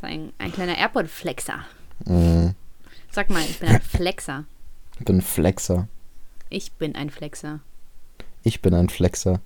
[0.00, 1.58] Ein, ein kleiner AirPod-Flexer.
[2.06, 2.54] Mhm.
[3.10, 4.44] Sag mal, ich bin ein Flexer.
[5.00, 5.88] Ich bin Flexer.
[6.50, 7.60] Ich bin ein Flexer.
[8.42, 9.40] Ich bin ein Flexer.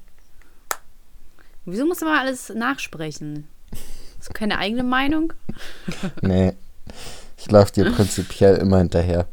[1.65, 3.49] Wieso musst du mal alles nachsprechen?
[4.19, 5.33] Hast du keine eigene Meinung?
[6.23, 6.53] Nee.
[7.39, 9.27] Ich laufe dir prinzipiell immer hinterher.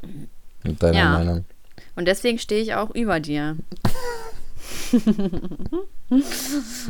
[0.63, 1.11] Mit deiner Ja.
[1.11, 1.45] Meinung.
[1.95, 3.55] Und deswegen stehe ich auch über dir.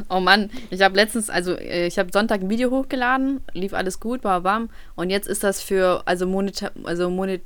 [0.10, 4.00] oh Mann, ich habe letztens, also äh, ich habe Sonntag ein Video hochgeladen, lief alles
[4.00, 4.70] gut, bam, bam.
[4.96, 7.42] Und jetzt ist das für, also monetar, also monet,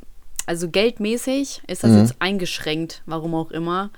[0.45, 1.99] also geldmäßig ist das Mhm.
[1.99, 3.89] jetzt eingeschränkt, warum auch immer.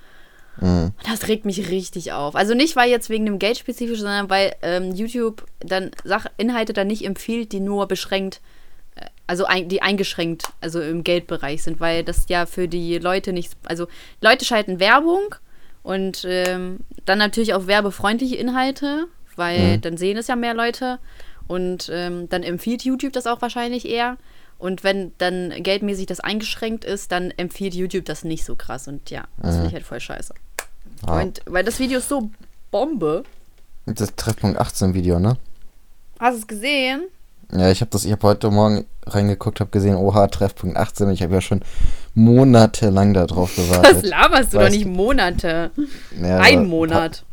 [0.61, 0.91] Mhm.
[1.09, 2.35] Das regt mich richtig auf.
[2.35, 6.71] Also nicht, weil jetzt wegen dem Geld spezifisch, sondern weil ähm, YouTube dann Sach Inhalte
[6.73, 8.39] dann nicht empfiehlt, die nur beschränkt,
[8.95, 13.33] äh, also ein, die eingeschränkt, also im Geldbereich sind, weil das ja für die Leute
[13.33, 13.87] nicht, also
[14.21, 15.35] Leute schalten Werbung
[15.83, 19.81] und ähm, dann natürlich auch werbefreundliche Inhalte, weil Mhm.
[19.81, 20.99] dann sehen es ja mehr Leute
[21.47, 24.15] und ähm, dann empfiehlt YouTube das auch wahrscheinlich eher.
[24.57, 28.87] Und wenn dann geldmäßig das eingeschränkt ist, dann empfiehlt YouTube das nicht so krass.
[28.87, 30.33] Und ja, das finde ich halt voll scheiße.
[31.07, 31.21] Ja.
[31.21, 32.29] Und weil das Video ist so
[32.71, 33.23] Bombe.
[33.85, 35.37] Das Treffpunkt 18 Video, ne?
[36.19, 37.03] Hast du es gesehen?
[37.51, 41.09] Ja, ich habe das, ich habe heute Morgen reingeguckt, habe gesehen, oha, Treffpunkt 18.
[41.11, 41.61] Ich habe ja schon
[42.15, 44.05] monatelang darauf Was gewartet.
[44.05, 45.71] laberst du Weißt- doch nicht Monate?
[46.21, 47.23] Ja, Ein Monat.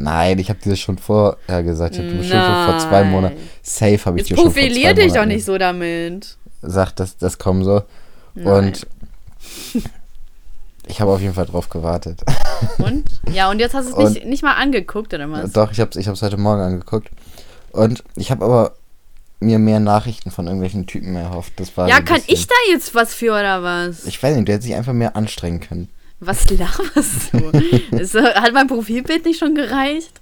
[0.00, 1.94] Nein, ich habe dir das schon vorher gesagt.
[1.94, 3.04] Ich habe dir bestimmt schon vor zwei.
[3.04, 3.36] Monaten.
[3.62, 6.36] Safe habe ich Jetzt dir schon vor zwei profilier dich doch Monaten nicht so damit.
[6.62, 7.82] Sagt, das, das kommt so.
[8.34, 8.46] Nein.
[8.46, 8.86] Und
[10.86, 12.22] ich habe auf jeden Fall drauf gewartet.
[12.78, 13.04] Und?
[13.32, 15.52] Ja, und jetzt hast du es nicht, nicht mal angeguckt, oder was?
[15.52, 17.10] Doch, ich habe es ich hab's heute Morgen angeguckt.
[17.70, 18.72] Und ich habe aber
[19.40, 21.52] mir mehr Nachrichten von irgendwelchen Typen erhofft.
[21.56, 24.06] Das war Ja, so kann ich da jetzt was für, oder was?
[24.06, 25.88] Ich weiß nicht, der hätte sich einfach mehr anstrengen können.
[26.20, 27.38] Was laberst du?
[27.96, 30.20] Ist, so- hat mein Profilbild nicht schon gereicht?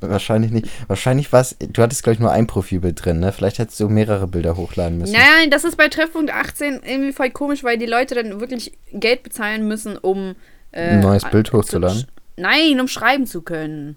[0.00, 0.68] Wahrscheinlich nicht.
[0.88, 1.56] Wahrscheinlich war es.
[1.58, 3.32] Du hattest, glaube ich, nur ein Profilbild drin, ne?
[3.32, 5.12] Vielleicht hättest du mehrere Bilder hochladen müssen.
[5.12, 9.22] Nein, das ist bei Treffpunkt 18 irgendwie voll komisch, weil die Leute dann wirklich Geld
[9.22, 10.34] bezahlen müssen, um
[10.72, 12.06] äh, Ein neues Bild zu- hochzuladen?
[12.36, 13.96] Nein, um schreiben zu können.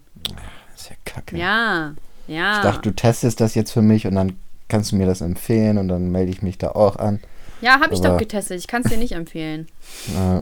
[0.71, 1.37] Das ist ja kacke.
[1.37, 1.93] Ja,
[2.27, 2.57] ja.
[2.57, 4.37] Ich dachte, du testest das jetzt für mich und dann
[4.69, 7.19] kannst du mir das empfehlen und dann melde ich mich da auch an.
[7.61, 8.59] ja, habe ich doch getestet.
[8.59, 9.67] Ich kann es dir nicht empfehlen.
[10.15, 10.41] Äh,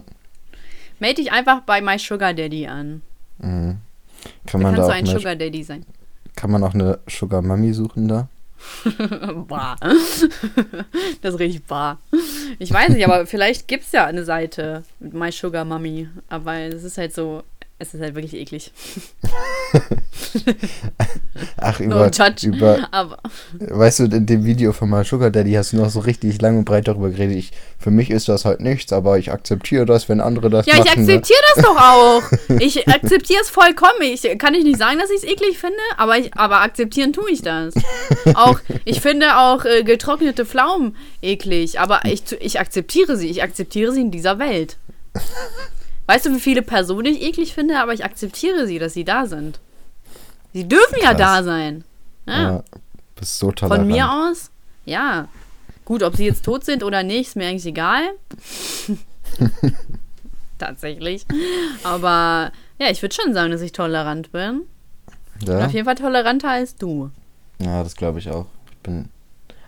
[0.99, 3.01] Melde dich einfach bei My Sugar Daddy an.
[3.39, 3.77] mhm.
[4.23, 5.86] Da kann, man kannst da du auch ein Sugar Daddy sein.
[6.36, 8.27] kann man auch eine Sugar Mami suchen da?
[9.47, 9.75] Bah.
[11.21, 11.99] Das ist richtig bar.
[12.60, 16.10] Ich weiß nicht, aber vielleicht gibt es ja eine Seite mit My Sugar Mommy.
[16.29, 17.43] Aber es ist halt so,
[17.79, 18.71] es ist halt wirklich eklig.
[21.57, 22.47] Ach, No über, judge.
[22.47, 23.19] über Aber
[23.59, 26.57] Weißt du, in dem Video von My Sugar Daddy hast du noch so richtig lang
[26.57, 27.37] und breit darüber geredet.
[27.37, 30.73] Ich, für mich ist das halt nichts, aber ich akzeptiere das, wenn andere das ja,
[30.73, 31.05] ich machen.
[31.05, 31.13] ne?
[31.13, 32.23] akzeptiere das doch auch.
[32.59, 34.01] Ich akzeptiere es vollkommen.
[34.01, 37.29] Ich kann ich nicht sagen, dass ich es eklig finde, aber, ich, aber akzeptieren tue
[37.29, 37.75] ich das.
[38.33, 43.29] Auch, ich finde auch äh, getrocknete Pflaumen eklig, aber ich, ich akzeptiere sie.
[43.29, 44.77] Ich akzeptiere sie in dieser Welt.
[46.07, 49.25] Weißt du, wie viele Personen ich eklig finde, aber ich akzeptiere sie, dass sie da
[49.27, 49.59] sind.
[50.53, 51.17] Sie dürfen ja Krass.
[51.17, 51.83] da sein.
[52.25, 52.41] Ja.
[52.41, 52.63] Ja,
[53.15, 53.81] bist so tolerant.
[53.81, 54.49] Von mir aus,
[54.85, 55.27] ja.
[55.85, 58.03] Gut, ob sie jetzt tot sind oder nicht, ist mir eigentlich egal.
[60.57, 61.25] Tatsächlich.
[61.83, 64.61] Aber ja, ich würde schon sagen, dass ich tolerant bin.
[65.45, 67.11] Ja, Auf jeden Fall toleranter als du.
[67.59, 68.47] ja das glaube ich auch.
[68.71, 69.09] Ich bin.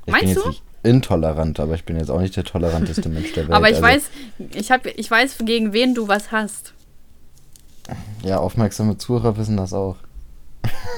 [0.06, 0.50] Ich Meinst bin du?
[0.50, 3.56] Nicht, intolerant, aber ich bin jetzt auch nicht der toleranteste Mensch der Welt.
[3.56, 4.10] Aber ich also, weiß,
[4.54, 6.74] ich, hab, ich weiß, gegen wen du was hast.
[8.24, 9.98] Ja, aufmerksame Zuhörer wissen das auch.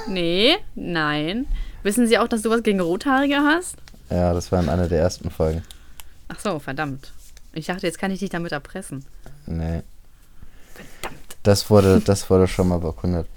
[0.07, 1.45] Nee, nein.
[1.83, 3.77] Wissen sie auch, dass du was gegen Rothaarige hast?
[4.09, 5.63] Ja, das war in einer der ersten Folgen.
[6.27, 7.11] Ach so, verdammt.
[7.53, 9.05] Ich dachte, jetzt kann ich dich damit erpressen.
[9.45, 9.81] Nee.
[10.73, 11.21] Verdammt.
[11.43, 13.27] Das wurde, das wurde schon mal bekundet.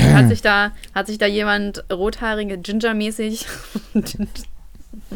[0.00, 3.46] Hat sich da, hat sich da jemand rothaarige, gingermäßig,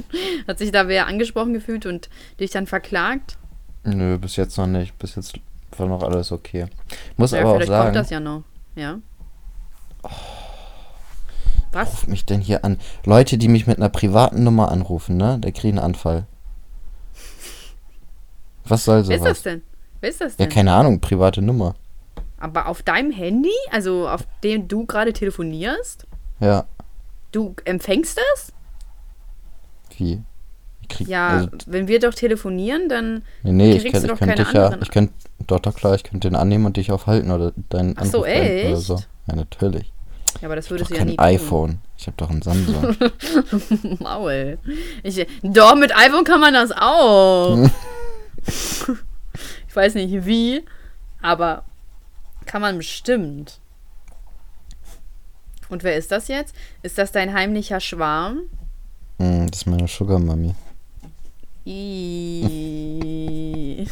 [0.49, 3.39] hat sich da wer angesprochen gefühlt und dich dann verklagt?
[3.85, 4.99] Nö, bis jetzt noch nicht.
[4.99, 5.39] Bis jetzt
[5.77, 6.67] war noch alles okay.
[7.17, 7.65] Muss ja, aber auch sagen.
[7.65, 8.43] Vielleicht kommt das ja noch.
[8.75, 8.99] Ja.
[10.03, 10.09] Oh,
[11.73, 11.91] Was?
[11.91, 12.79] Ruft mich denn hier an?
[13.05, 15.39] Leute, die mich mit einer privaten Nummer anrufen, ne?
[15.39, 16.27] Der kriegen einen Anfall.
[18.65, 19.09] Was soll sowas?
[19.09, 19.63] Wer ist das denn?
[20.01, 20.49] Wer ist das denn?
[20.49, 21.75] Ja, keine Ahnung, private Nummer.
[22.39, 23.53] Aber auf deinem Handy?
[23.71, 26.07] Also auf dem du gerade telefonierst?
[26.41, 26.67] Ja.
[27.33, 28.53] Du empfängst das?
[30.01, 30.23] Wie?
[30.89, 34.53] Krieg, ja, also, wenn wir doch telefonieren, dann nee, nee, ich kann, ich könnte dich
[34.53, 35.13] ja, ich könnte,
[35.47, 38.71] doch, doch klar, ich könnte den annehmen und dich aufhalten oder deinen Ach so, echt?
[38.71, 38.95] oder so.
[39.29, 39.93] Ja, natürlich.
[40.41, 41.79] Ja, aber das würdest du ja nie kein iPhone.
[41.97, 42.97] Ich habe doch ein Samsung.
[44.01, 44.59] Maul.
[45.03, 47.59] Ich, doch, mit iPhone kann man das auch.
[48.47, 50.65] ich weiß nicht wie,
[51.21, 51.65] aber
[52.47, 53.61] kann man bestimmt.
[55.69, 56.55] Und wer ist das jetzt?
[56.83, 58.41] Ist das dein heimlicher Schwarm?
[59.21, 60.55] Mm, das ist meine Sugar Mami.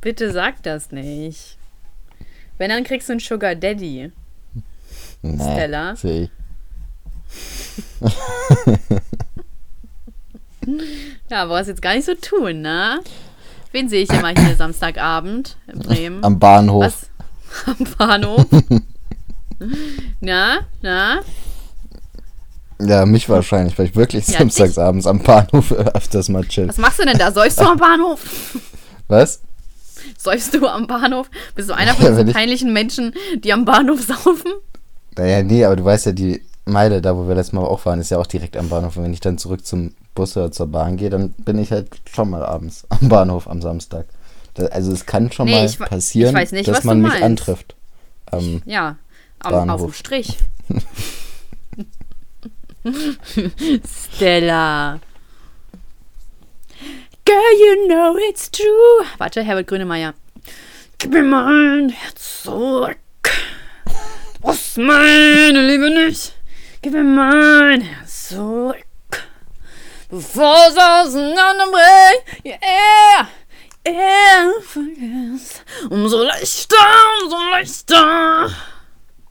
[0.00, 1.56] Bitte sag das nicht.
[2.58, 4.10] Wenn, dann kriegst du einen Sugar Daddy.
[5.22, 5.94] Nee, Stella.
[5.94, 6.28] Seh
[11.30, 12.98] ja, aber was jetzt gar nicht so tun, ne?
[13.70, 16.24] Wen sehe ich immer hier Samstagabend in Bremen?
[16.24, 16.84] Am Bahnhof.
[16.84, 17.08] Was?
[17.66, 18.46] Am Bahnhof?
[20.20, 21.20] na, na?
[22.84, 26.68] Ja, mich wahrscheinlich, weil ich wirklich ja, samstagsabends am Bahnhof öfters mal chill.
[26.68, 27.30] Was machst du denn da?
[27.30, 28.20] Säufst du am Bahnhof?
[29.08, 29.40] Was?
[30.18, 31.30] Säufst du am Bahnhof?
[31.54, 34.52] Bist du einer von ja, diesen peinlichen Menschen, die am Bahnhof saufen?
[35.16, 38.00] Naja, nee, aber du weißt ja, die Meile, da wo wir letztes Mal auch waren,
[38.00, 38.96] ist ja auch direkt am Bahnhof.
[38.96, 41.88] Und wenn ich dann zurück zum Bus oder zur Bahn gehe, dann bin ich halt
[42.12, 44.06] schon mal abends am Bahnhof am Samstag.
[44.54, 47.74] Da, also es kann schon nee, mal passieren, nicht, dass man mich antrifft.
[48.64, 48.96] Ja,
[49.40, 50.38] am, auf dem Strich.
[54.14, 55.00] Stella.
[57.24, 59.06] Girl, you know it's true.
[59.18, 60.14] Warte, Herbert Grönemeyer.
[60.98, 62.98] Gib mir mein Herz zurück.
[64.40, 66.34] Brauchst meine Liebe nicht.
[66.82, 68.84] Gib mir mein Herz zurück.
[70.10, 72.44] Bevor es auseinanderbricht.
[72.44, 73.28] Yeah.
[73.86, 74.52] Yeah.
[74.62, 75.62] Vergiss.
[75.88, 76.76] Umso leichter,
[77.22, 78.50] umso leichter.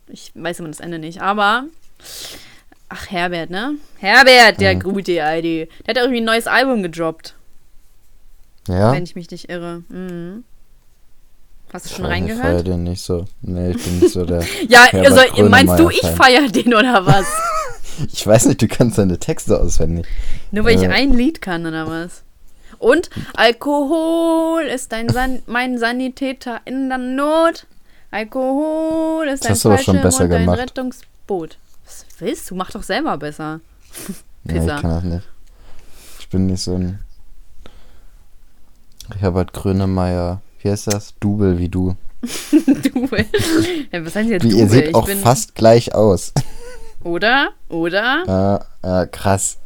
[0.08, 1.66] Ich weiß immer das Ende nicht, aber
[2.94, 3.76] Ach, Herbert, ne?
[4.00, 4.80] Herbert, der ja.
[4.80, 5.70] gute ID.
[5.86, 7.36] Der hat irgendwie ein neues Album gedroppt.
[8.68, 8.92] Ja?
[8.92, 9.84] Wenn ich mich nicht irre.
[9.88, 10.44] Mhm.
[11.72, 12.40] Hast du schon ich reingehört?
[12.40, 13.26] Ich feier den nicht so.
[13.42, 14.44] Nee, ich bin nicht so der.
[14.68, 17.26] ja, Herbert also meinst du, ich feier den oder was?
[18.12, 20.06] ich weiß nicht, du kannst deine Texte auswendig.
[20.52, 20.82] Nur weil äh.
[20.82, 22.24] ich ein Lied kann oder was?
[22.78, 27.68] Und Alkohol ist dein San mein Sanitäter in der Not.
[28.10, 31.58] Alkohol ist dein Fallschirm und dein Rettungsboot.
[31.92, 32.56] Was willst du?
[32.56, 33.60] Mach doch selber besser.
[34.44, 35.28] nee, ich kann das nicht.
[36.20, 37.00] Ich bin nicht so ein
[39.20, 40.42] Herbert Grönemeyer.
[40.62, 41.14] Wie heißt das?
[41.20, 41.96] Double wie du.
[42.52, 43.26] Double.
[43.92, 44.56] Ja, was heißt hier Double?
[44.56, 46.34] Ihr seht auch fast gleich aus.
[47.04, 47.50] Oder?
[47.68, 48.24] Oder?
[48.26, 49.58] Ja, ja krass.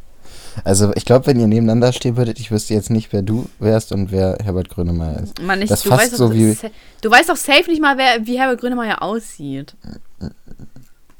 [0.64, 3.92] Also ich glaube, wenn ihr nebeneinander stehen würdet, ich wüsste jetzt nicht, wer du wärst
[3.92, 5.42] und wer Herbert Grönemeyer ist.
[5.42, 6.56] Mann, ich, das du, weißt so doch, wie
[7.02, 9.76] du weißt doch safe nicht mal, wer, wie Herbert Grönemeyer aussieht.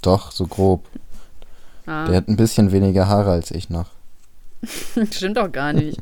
[0.06, 0.84] Doch, so grob.
[1.84, 2.06] Ah.
[2.06, 3.90] Der hat ein bisschen weniger Haare als ich noch.
[5.10, 5.98] Stimmt doch gar nicht.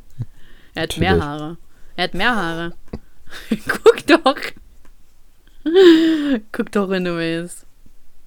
[0.75, 1.57] Er hat mehr Haare.
[1.97, 2.75] Er hat mehr Haare.
[3.67, 4.37] Guck doch.
[6.53, 7.65] Guck doch, wenn du willst.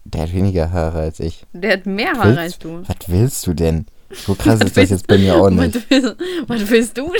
[0.05, 1.45] Der hat weniger Haare als ich.
[1.53, 2.81] Der hat mehr Haare willst, als du.
[2.87, 3.85] Was willst du denn?
[4.09, 5.75] So krass ist das jetzt bei mir auch nicht.
[5.75, 6.15] Was willst,
[6.47, 7.13] was willst du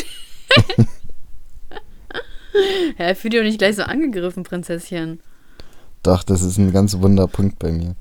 [0.77, 0.87] denn?
[2.97, 5.19] ja, fühlt dich doch nicht gleich so angegriffen, Prinzesschen.
[6.01, 7.95] Doch, das ist ein ganz wunder Punkt bei mir.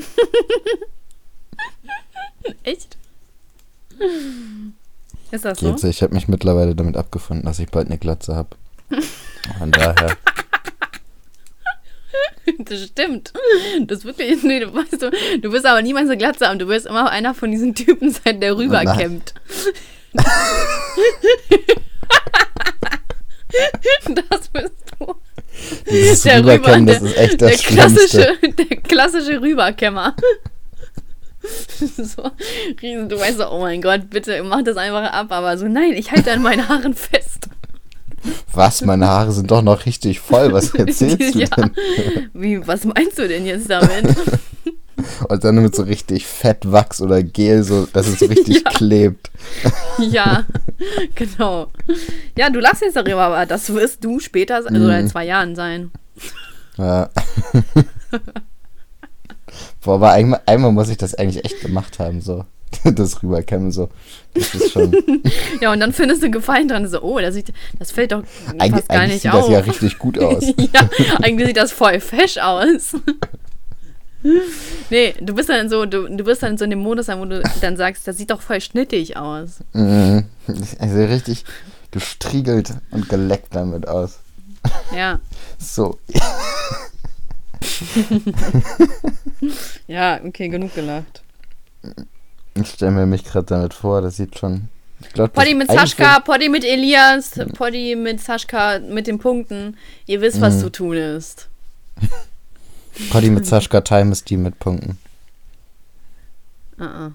[2.62, 2.96] Echt?
[5.30, 5.70] Ist das so?
[5.70, 8.56] Geht's, ich habe mich mittlerweile damit abgefunden, dass ich bald eine Glatze habe.
[9.58, 10.16] Von daher.
[12.58, 13.32] Das stimmt.
[13.86, 15.10] Das wirklich, nee, du weißt du,
[15.40, 16.58] du wirst aber niemals eine Glatze haben.
[16.58, 19.34] Du wirst immer einer von diesen Typen sein, der rüberkämmt.
[24.28, 24.79] das bist du.
[25.90, 30.14] Dieses der Rüberkämmen, das ist echt das der klassische, Der klassische Rüberkämmer.
[31.96, 32.30] so,
[32.82, 35.92] riesen, du weißt so, oh mein Gott, bitte mach das einfach ab, aber so, nein,
[35.92, 37.48] ich halte an meinen Haaren fest.
[38.52, 41.46] Was, meine Haare sind doch noch richtig voll, was erzählst du ja.
[41.46, 41.70] denn?
[42.34, 44.14] Wie, was meinst du denn jetzt damit?
[45.28, 48.70] Und dann mit so richtig Fettwachs oder Gel, so, dass es so richtig ja.
[48.70, 49.30] klebt.
[49.98, 50.44] Ja,
[51.14, 51.68] genau.
[52.36, 54.90] Ja, du lachst jetzt darüber, aber das wirst du später, also mm.
[54.90, 55.90] in zwei Jahren sein.
[56.76, 57.10] Ja.
[59.82, 62.44] Boah, aber einmal, einmal muss ich das eigentlich echt gemacht haben, so.
[62.84, 63.88] Das rüberkämmen, so.
[64.32, 64.92] Das ist schon.
[65.60, 68.22] ja, und dann findest du Gefallen dran, so, oh, das, sieht, das fällt doch
[68.58, 69.46] Eig gar nicht sieht auf.
[69.46, 70.44] das ja richtig gut aus.
[70.56, 70.88] ja,
[71.20, 72.94] eigentlich sieht das voll fesch aus.
[74.90, 77.42] nee, du bist dann so, du, du bist dann so in dem Modus, wo du
[77.60, 79.60] dann sagst, das sieht doch voll schnittig aus.
[79.72, 80.24] Mhm.
[80.80, 81.44] Also richtig
[81.92, 84.18] gestriegelt und geleckt damit aus.
[84.94, 85.20] Ja.
[85.62, 85.98] So.
[89.86, 91.22] ja, okay, genug gelacht.
[92.54, 94.70] Ich stelle mir mich gerade damit vor, das sieht schon.
[95.12, 99.76] Glaub, Poddy mit Sascha, Poddy mit Elias, Poddy mit Sascha mit den Punkten.
[100.06, 100.60] Ihr wisst, was mhm.
[100.60, 101.48] zu tun ist.
[103.10, 104.98] Poddy mit Sascha, Time ist die mit Punkten.
[106.78, 107.12] Uh -uh.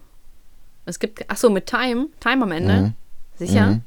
[0.86, 1.30] Es gibt.
[1.30, 2.08] Achso, mit Time?
[2.20, 2.74] Time am Ende?
[2.74, 2.94] Mhm.
[3.38, 3.68] Sicher?
[3.68, 3.82] Mhm.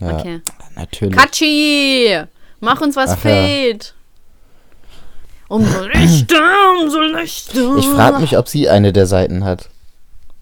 [0.00, 0.40] Ja, okay.
[0.76, 1.16] Natürlich.
[1.16, 2.18] Katschi!
[2.60, 3.94] Mach uns was Ach, fehlt!
[3.94, 5.56] Ja.
[5.56, 6.42] Umso Lichter,
[6.80, 7.76] umso Lichter.
[7.76, 9.68] Ich frage mich, ob sie eine der Seiten hat.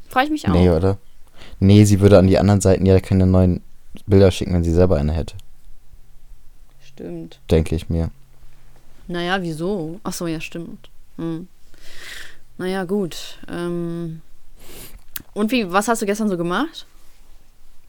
[0.08, 0.52] Frage ich mich auch.
[0.52, 0.98] Nee, oder?
[1.60, 3.62] Nee, sie würde an die anderen Seiten ja keine neuen
[4.06, 5.34] Bilder schicken, wenn sie selber eine hätte.
[6.86, 7.40] Stimmt.
[7.50, 8.10] Denke ich mir.
[9.08, 10.00] Naja, wieso?
[10.04, 10.90] Achso, ja, stimmt.
[11.16, 11.48] Hm.
[12.58, 13.38] Naja, gut.
[13.50, 14.20] Ähm.
[15.34, 16.86] Und wie, was hast du gestern so gemacht?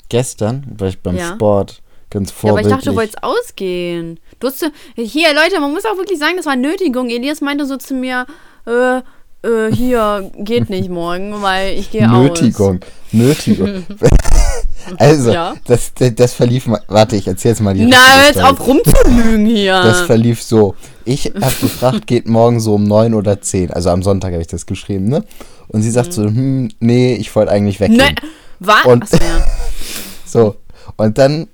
[0.08, 1.34] Gestern war ich beim ja.
[1.34, 2.66] Sport ganz vorbildlich.
[2.66, 4.20] Ja, aber ich dachte, du wolltest ausgehen.
[4.40, 7.10] Du hast, hier, Leute, man muss auch wirklich sagen, das war Nötigung.
[7.10, 8.26] Elias meinte so zu mir,
[8.66, 9.02] äh,
[9.44, 12.18] äh, hier geht nicht morgen, weil ich gehe aus.
[12.18, 12.80] Nötigung,
[13.12, 13.86] Nötigung.
[14.98, 15.56] also, ja?
[15.66, 19.82] das, das, das, verlief mal, warte, ich erzähl's mal die Na, jetzt auf rumzulügen hier.
[19.82, 20.76] Das verlief so.
[21.06, 23.72] Ich habe gefragt, geht morgen so um neun oder zehn.
[23.72, 25.24] Also am Sonntag habe ich das geschrieben, ne?
[25.68, 26.12] Und sie sagt mhm.
[26.12, 27.98] so, hm, nee, ich wollte eigentlich weggehen.
[27.98, 28.16] Ne,
[28.60, 28.86] was?
[28.86, 29.46] Und, ja.
[30.26, 30.56] so,
[30.98, 31.48] und dann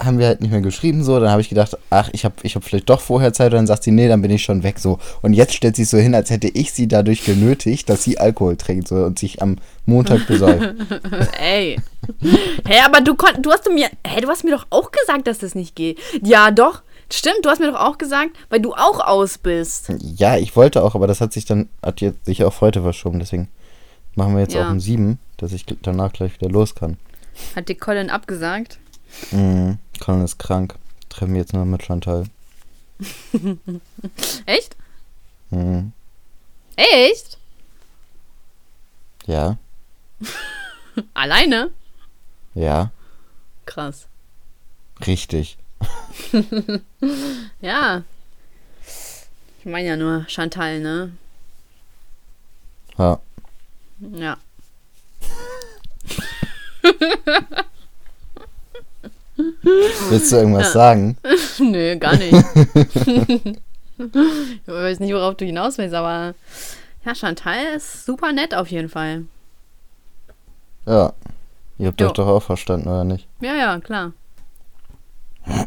[0.00, 1.18] haben wir halt nicht mehr geschrieben so.
[1.20, 3.52] Dann habe ich gedacht, ach, ich habe ich hab vielleicht doch vorher Zeit.
[3.52, 4.98] Und dann sagt sie, nee, dann bin ich schon weg so.
[5.22, 8.56] Und jetzt stellt sie so hin, als hätte ich sie dadurch genötigt, dass sie Alkohol
[8.56, 10.74] trinkt so und sich am Montag besäuft.
[11.40, 11.76] Ey.
[12.20, 14.90] Hä, hey, aber du konnt, du hast mir, hä, hey, du hast mir doch auch
[14.90, 15.98] gesagt, dass das nicht geht.
[16.22, 16.82] Ja, doch.
[17.12, 19.92] Stimmt, du hast mir doch auch gesagt, weil du auch aus bist.
[20.00, 23.18] Ja, ich wollte auch, aber das hat sich dann, hat jetzt sich auf heute verschoben.
[23.18, 23.48] Deswegen
[24.14, 24.66] machen wir jetzt ja.
[24.66, 26.98] auch um sieben, dass ich danach gleich wieder los kann.
[27.56, 28.78] Hat dir Colin abgesagt?
[29.30, 29.78] Mhm.
[30.00, 30.74] Colin ist krank.
[31.08, 32.24] Treffen wir jetzt nur mit Chantal.
[34.46, 34.76] Echt?
[35.50, 35.92] Mhm.
[36.76, 37.38] Echt?
[39.26, 39.58] Ja.
[41.14, 41.70] Alleine?
[42.54, 42.90] Ja.
[43.66, 44.06] Krass.
[45.06, 45.56] Richtig.
[47.60, 48.02] ja.
[49.58, 51.12] Ich meine ja nur Chantal, ne?
[52.98, 53.20] Ja.
[54.00, 54.38] Ja.
[60.08, 60.72] Willst du irgendwas ja.
[60.72, 61.16] sagen?
[61.58, 62.32] Nö, gar nicht.
[63.98, 66.34] ich weiß nicht, worauf du hinaus willst, aber
[67.04, 69.24] ja, Chantal ist super nett auf jeden Fall.
[70.86, 71.12] Ja.
[71.78, 72.08] Ihr habt jo.
[72.08, 73.26] euch doch auch verstanden, oder nicht?
[73.40, 74.12] Ja, ja, klar.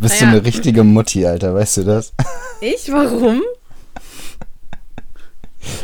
[0.00, 0.20] Bist naja.
[0.20, 2.12] du eine richtige Mutti, Alter, weißt du das?
[2.60, 2.90] Ich?
[2.90, 3.42] Warum?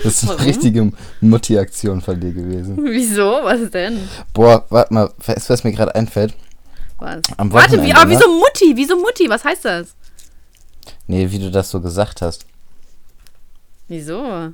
[0.03, 2.79] Das ist eine richtige Mutti-Aktion von dir gewesen.
[2.83, 3.41] Wieso?
[3.43, 4.09] Was denn?
[4.33, 6.35] Boah, warte mal, weißt du, was mir gerade einfällt?
[6.99, 7.23] Was?
[7.37, 8.11] Warte, wie, aber ne?
[8.11, 8.73] wieso Mutti?
[8.75, 9.29] Wieso Mutti?
[9.29, 9.95] Was heißt das?
[11.07, 12.45] Nee, wie du das so gesagt hast.
[13.87, 14.53] Wieso?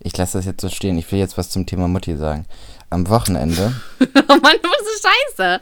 [0.00, 0.98] Ich lasse das jetzt so stehen.
[0.98, 2.46] Ich will jetzt was zum Thema Mutti sagen.
[2.90, 3.74] Am Wochenende.
[4.00, 5.06] oh Mann, was ist
[5.36, 5.60] scheiße.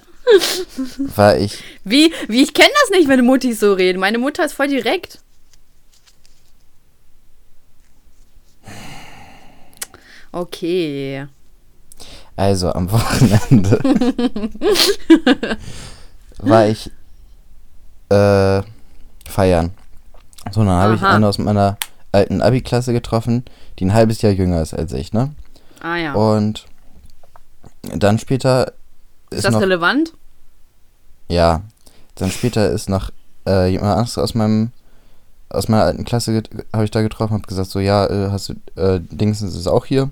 [1.16, 1.62] war ich.
[1.84, 3.98] Wie, wie, ich kenne das nicht, wenn Muttis so reden.
[3.98, 5.20] Meine Mutter ist voll direkt.
[10.36, 11.26] Okay.
[12.36, 13.78] Also am Wochenende
[16.38, 16.90] war ich
[18.10, 18.60] äh,
[19.26, 19.70] feiern.
[20.50, 21.78] So, dann habe ich eine aus meiner
[22.12, 23.46] alten Abi-Klasse getroffen,
[23.78, 25.34] die ein halbes Jahr jünger ist als ich, ne?
[25.80, 26.12] Ah ja.
[26.12, 26.66] Und
[27.94, 28.74] dann später
[29.30, 30.12] ist, ist das noch, relevant?
[31.28, 31.62] Ja.
[32.16, 33.10] Dann später ist noch
[33.46, 34.70] äh, jemand anderes aus meinem
[35.48, 36.42] aus meiner alten Klasse
[36.74, 39.86] habe ich da getroffen, habe gesagt so ja, äh, hast du äh, Dingsens ist auch
[39.86, 40.10] hier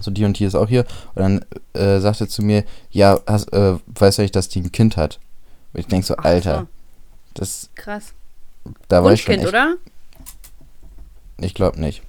[0.00, 0.84] so die und die ist auch hier.
[1.14, 4.60] Und dann äh, sagt er zu mir, ja, hast, äh, weißt du eigentlich, dass die
[4.60, 5.18] ein Kind hat?
[5.72, 6.66] Und ich denke so, Ach, Alter, so.
[7.34, 7.70] das...
[7.74, 8.12] Krass.
[8.88, 9.74] da war ich schon echt, oder?
[11.38, 12.02] Ich glaube nicht.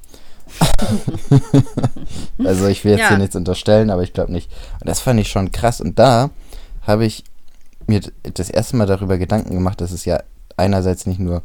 [2.43, 3.09] also ich will jetzt Ja.
[3.09, 4.49] hier nichts unterstellen, aber ich glaube nicht.
[4.79, 5.81] Und das fand ich schon krass.
[5.81, 6.29] Und da
[6.83, 7.23] habe ich
[7.87, 8.01] mir
[8.33, 10.21] das erste Mal darüber Gedanken gemacht, dass es ja
[10.55, 11.43] einerseits nicht nur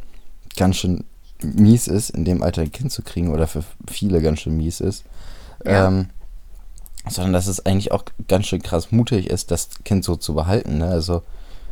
[0.57, 1.05] ganz schön
[1.43, 4.81] mies ist, in dem Alter ein Kind zu kriegen oder für viele ganz schön mies
[4.81, 5.05] ist,
[5.65, 5.89] Ja.
[5.89, 6.07] ähm,
[7.09, 10.79] sondern dass es eigentlich auch ganz schön krass mutig ist, das Kind so zu behalten.
[10.79, 10.89] Ne?
[10.89, 11.23] Also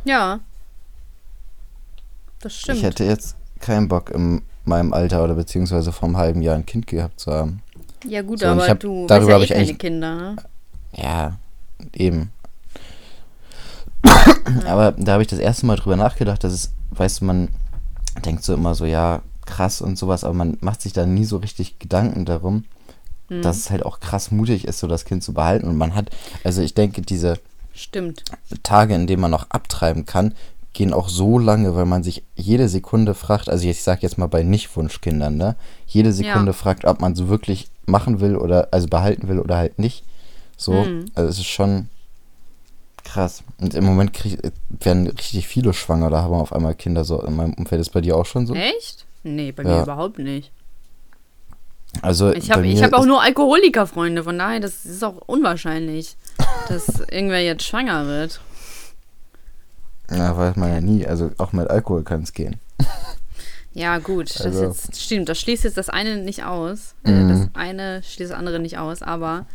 [0.03, 0.39] Ja.
[2.41, 2.77] Das stimmt.
[2.79, 6.65] ich hätte jetzt keinen Bock in meinem Alter oder beziehungsweise vor einem halben Jahr ein
[6.65, 7.61] Kind gehabt zu haben.
[8.05, 10.35] ja, gut, So, aber ich hab- du darüber hast ja eh keine Kinder, ne?
[10.93, 11.37] Ja,
[11.93, 12.31] eben.
[14.67, 17.49] Aber da habe ich das erste Mal drüber nachgedacht, dass es, weißt du, man
[18.25, 21.37] denkt so immer so, ja, krass und sowas, aber man macht sich da nie so
[21.37, 22.65] richtig Gedanken darum,
[23.31, 23.41] Hm.
[23.43, 25.67] dass es halt auch krass mutig ist, so das Kind zu behalten.
[25.67, 26.09] Und man hat,
[26.43, 27.39] also ich denke, diese
[27.73, 28.25] Stimmt.
[28.61, 30.33] Tage, in denen man noch abtreiben kann,
[30.73, 34.27] gehen auch so lange, weil man sich jede Sekunde fragt, also ich sag jetzt mal
[34.27, 35.55] bei Nicht-Wunschkindern, ne?
[35.87, 36.53] Jede Sekunde Ja.
[36.53, 40.03] fragt, ob man so wirklich machen will oder, also behalten will oder halt nicht.
[40.57, 41.05] So, Mhm.
[41.15, 41.87] also es ist schon
[43.05, 43.43] krass.
[43.59, 44.39] Und im Moment krieg,
[44.69, 47.79] werden richtig viele schwanger, da haben auf einmal Kinder so in meinem Umfeld.
[47.79, 48.53] Ist bei dir auch schon so?
[48.55, 49.05] Echt?
[49.23, 49.69] Nee, bei Ja.
[49.77, 50.51] mir überhaupt nicht.
[52.01, 56.15] Also Ich habe hab auch nur Alkoholikerfreunde, von daher, das ist auch unwahrscheinlich,
[56.69, 58.39] dass irgendwer jetzt schwanger wird.
[60.09, 61.05] Ja, weiß man ja nie.
[61.05, 62.59] Also auch mit Alkohol kann es gehen.
[63.73, 66.93] Ja, gut, das Also- jetzt, stimmt, das schließt jetzt das eine nicht aus.
[67.03, 67.29] Mhm.
[67.29, 69.45] Äh, Das eine schließt das andere nicht aus, aber.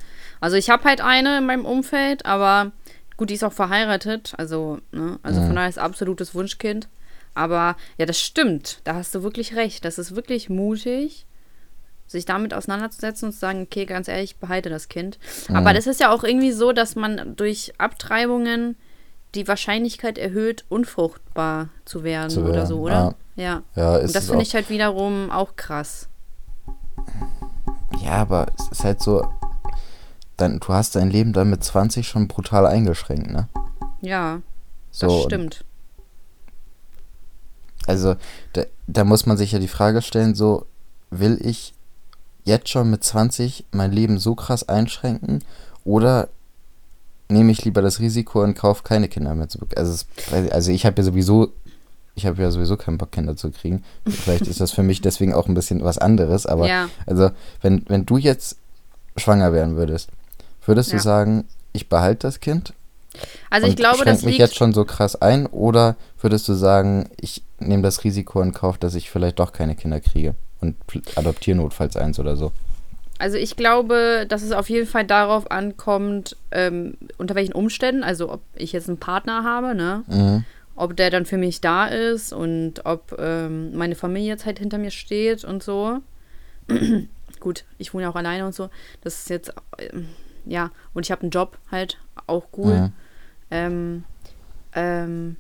[0.40, 2.72] Also ich habe halt eine in meinem Umfeld, aber
[3.18, 5.46] gut, die ist auch verheiratet, also, ne, also Mhm.
[5.48, 6.88] von daher ist absolutes Wunschkind.
[7.34, 9.84] Aber ja, das stimmt, da hast du wirklich recht.
[9.84, 11.26] Das ist wirklich mutig,
[12.06, 15.18] sich damit auseinanderzusetzen und zu sagen, okay, ganz ehrlich, ich behalte das Kind.
[15.48, 15.56] Mhm.
[15.56, 18.76] Aber das ist ja auch irgendwie so, dass man durch Abtreibungen
[19.34, 23.14] die Wahrscheinlichkeit erhöht, unfruchtbar zu werden, Zu oder werden, so, oder?
[23.36, 23.62] Ja.
[23.74, 26.08] Ja, ist Und das finde ich halt wiederum auch krass.
[28.00, 29.26] Ja, aber es ist halt so,
[30.36, 33.48] dann, du hast dein Leben dann mit 20 schon brutal eingeschränkt, ne?
[34.00, 34.40] Ja,
[34.90, 35.64] So, das stimmt.
[37.86, 38.16] Also,
[38.52, 40.66] da, da muss man sich ja die Frage stellen, so,
[41.10, 41.74] will ich
[42.46, 45.44] jetzt schon mit 20 mein Leben so krass einschränken
[45.84, 46.28] oder
[47.28, 49.76] nehme ich lieber das Risiko in Kauf, keine Kinder mehr zu bekommen?
[49.78, 51.52] Also, es, also ich habe ja sowieso,
[52.14, 53.82] ich habe ja sowieso keinen Bock, Kinder zu kriegen.
[54.08, 57.30] Vielleicht ist das für mich deswegen auch ein bisschen was anderes, aber Ja, also,
[57.62, 58.56] wenn, wenn du jetzt
[59.16, 60.10] schwanger werden würdest,
[60.64, 61.02] würdest du Ja.
[61.02, 62.72] sagen, ich behalte das Kind
[63.50, 64.38] also und ich glaube, das mich liegt.
[64.40, 68.76] jetzt schon so krass ein oder würdest du sagen, ich nehme das Risiko in Kauf,
[68.78, 70.34] dass ich vielleicht doch keine Kinder kriege
[70.66, 72.52] und adoptiere notfalls eins oder so?
[73.18, 78.30] Also ich glaube, dass es auf jeden Fall darauf ankommt, ähm, unter welchen Umständen, also
[78.30, 80.04] ob ich jetzt einen Partner habe, ne?
[80.06, 80.44] Mhm.
[80.74, 84.76] Ob der dann für mich da ist und ob ähm, meine Familie jetzt halt hinter
[84.76, 86.00] mir steht und so.
[87.40, 88.68] gut, ich wohne ja auch alleine und so.
[89.02, 90.08] Das ist jetzt, ähm,
[90.44, 92.74] ja, und ich habe einen Job halt, auch cool.
[92.74, 92.92] Mhm.
[93.50, 94.04] Ähm,
[94.74, 95.36] ähm,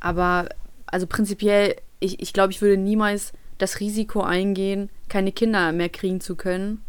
[0.00, 0.48] aber
[0.86, 6.20] also prinzipiell, ich, ich glaube, ich würde niemals das Risiko eingehen, keine Kinder mehr kriegen
[6.20, 6.82] zu können.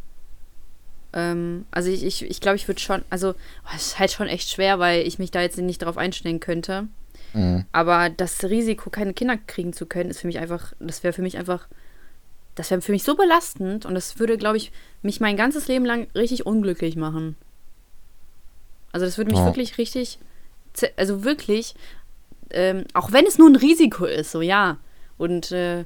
[1.13, 4.27] Ähm, also ich, ich, ich glaube, ich würde schon, also oh, es ist halt schon
[4.27, 6.88] echt schwer, weil ich mich da jetzt nicht darauf einstellen könnte.
[7.34, 7.65] Mhm.
[7.71, 11.21] Aber das Risiko, keine Kinder kriegen zu können, ist für mich einfach, das wäre für
[11.21, 11.67] mich einfach,
[12.56, 15.86] das wäre für mich so belastend und das würde, glaube ich, mich mein ganzes Leben
[15.86, 17.36] lang richtig unglücklich machen.
[18.91, 19.45] Also das würde mich Ja.
[19.45, 20.17] wirklich richtig,
[20.95, 21.75] also wirklich,
[22.49, 24.77] ähm, auch wenn es nur ein Risiko ist, so ja.
[25.17, 25.86] Und, äh,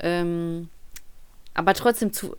[0.00, 0.68] ähm,
[1.54, 2.34] aber trotzdem zu,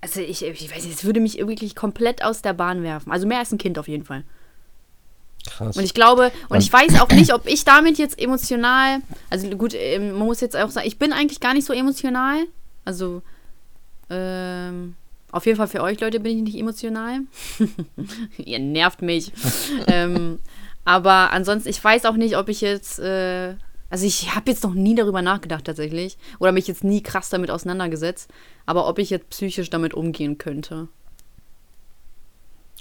[0.00, 3.12] also ich, ich weiß nicht, es würde mich wirklich komplett aus der Bahn werfen.
[3.12, 4.24] Also mehr als ein Kind auf jeden Fall.
[5.46, 5.76] Krass.
[5.76, 8.98] Und ich glaube, und ich weiß auch nicht, ob ich damit jetzt emotional,
[9.30, 12.46] also gut, ähm, man muss jetzt auch sagen, ich bin eigentlich gar nicht so emotional.
[12.84, 13.22] Also,
[14.10, 14.94] ähm,
[15.30, 17.20] auf jeden Fall für euch Leute bin ich nicht emotional.
[18.38, 19.32] Ihr nervt mich.
[19.86, 20.38] ähm,
[20.84, 23.54] aber ansonsten, ich weiß auch nicht, ob ich jetzt, äh,
[23.90, 26.18] also ich habe jetzt noch nie darüber nachgedacht tatsächlich.
[26.38, 28.30] Oder mich jetzt nie krass damit auseinandergesetzt.
[28.64, 30.88] Aber ob ich jetzt psychisch damit umgehen könnte.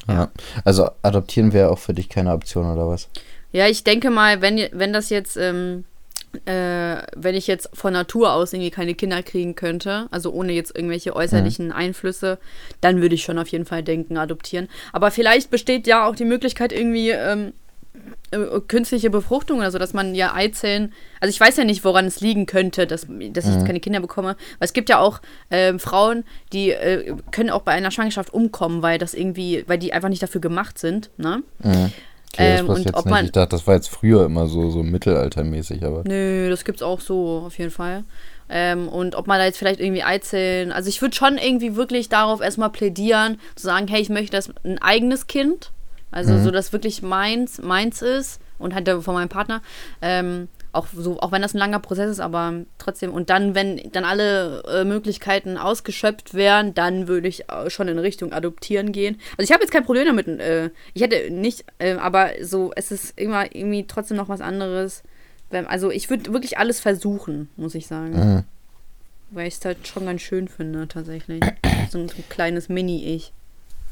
[0.08, 0.32] ja.
[0.64, 3.10] Also adoptieren wäre auch für dich keine Option oder was?
[3.52, 5.86] Ja, ich denke mal, wenn, wenn das jetzt, ähm,
[6.46, 10.76] äh, wenn ich jetzt von Natur aus irgendwie keine Kinder kriegen könnte, also ohne jetzt
[10.76, 12.40] irgendwelche äußerlichen Einflüsse,
[12.82, 14.68] dann würde ich schon auf jeden Fall denken, adoptieren.
[14.92, 17.52] Aber vielleicht besteht ja auch die Möglichkeit irgendwie ähm, äh,
[18.68, 22.46] künstliche Befruchtung, also dass man ja Eizellen, also ich weiß ja nicht, woran es liegen
[22.46, 25.22] könnte, dass, dass ich jetzt keine Kinder bekomme, weil es gibt ja auch
[25.52, 29.94] ähm, Frauen, die äh, können auch bei einer Schwangerschaft umkommen, weil das irgendwie, weil die
[29.94, 31.44] einfach nicht dafür gemacht sind, ne?
[31.64, 31.92] Mhm.
[32.34, 33.24] Okay, ähm, das jetzt nicht.
[33.24, 36.04] ich dachte, das war jetzt früher immer so, so mittelaltermäßig, aber.
[36.06, 38.04] Nö, das gibt's auch so, auf jeden Fall.
[38.50, 40.72] Ähm, und ob man da jetzt vielleicht irgendwie Eizellen.
[40.72, 44.50] Also ich würde schon irgendwie wirklich darauf erstmal plädieren, zu sagen, hey, ich möchte das
[44.64, 45.72] ein eigenes Kind.
[46.16, 46.44] Also mhm.
[46.46, 49.62] so, dass wirklich meins, meins ist und halt von meinem Partner.
[50.02, 53.14] Ähm, auch so, auch wenn das ein langer Prozess ist, aber trotzdem.
[53.14, 58.32] Und dann, wenn dann alle äh, Möglichkeiten ausgeschöpft wären, dann würde ich schon in Richtung
[58.32, 59.20] Adoptieren gehen.
[59.38, 60.28] Also ich habe jetzt kein Problem damit.
[60.28, 65.04] Äh, ich hätte nicht, äh, aber so, es ist immer irgendwie trotzdem noch was anderes.
[65.50, 68.14] Wenn, also ich würde wirklich alles versuchen, muss ich sagen.
[68.14, 68.44] Mhm.
[69.32, 71.44] Weil ich es halt schon ganz schön finde, tatsächlich.
[71.90, 73.34] so ein, so ein kleines Mini-Ich.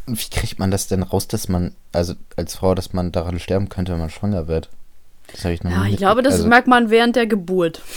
[0.06, 3.40] Und wie kriegt man das denn raus, dass man, also als Frau, dass man daran
[3.40, 4.70] sterben könnte, wenn man schwanger wird?
[5.32, 7.82] Das habe ich noch Ja, ich glaube, das also, merkt man während der Geburt.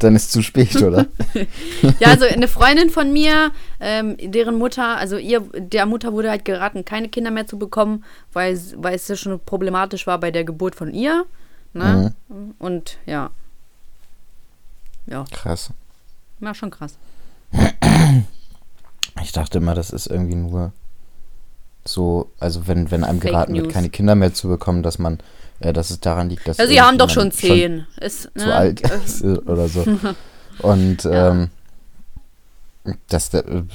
[0.00, 1.06] Dann ist zu spät, oder?
[2.00, 6.44] ja, also eine Freundin von mir, ähm, deren Mutter, also ihr, der Mutter wurde halt
[6.44, 10.44] geraten, keine Kinder mehr zu bekommen, weil, weil es ja schon problematisch war bei der
[10.44, 11.26] Geburt von ihr.
[11.74, 12.12] Ne?
[12.28, 12.54] Mhm.
[12.58, 13.30] Und ja.
[15.06, 15.24] Ja.
[15.30, 15.70] Krass.
[16.40, 16.94] Ja, schon krass.
[19.26, 20.72] Ich dachte immer, das ist irgendwie nur
[21.84, 23.64] so, also wenn, wenn einem Fake geraten News.
[23.64, 25.18] wird, keine Kinder mehr zu bekommen, dass man
[25.58, 26.60] ja, dass es daran liegt, dass.
[26.60, 27.86] Also, sie haben doch schon zehn.
[27.94, 28.44] Schon ist, ne?
[28.44, 29.84] Zu alt ist oder so.
[30.60, 31.30] Und ja.
[31.30, 31.50] ähm,
[33.08, 33.30] dass,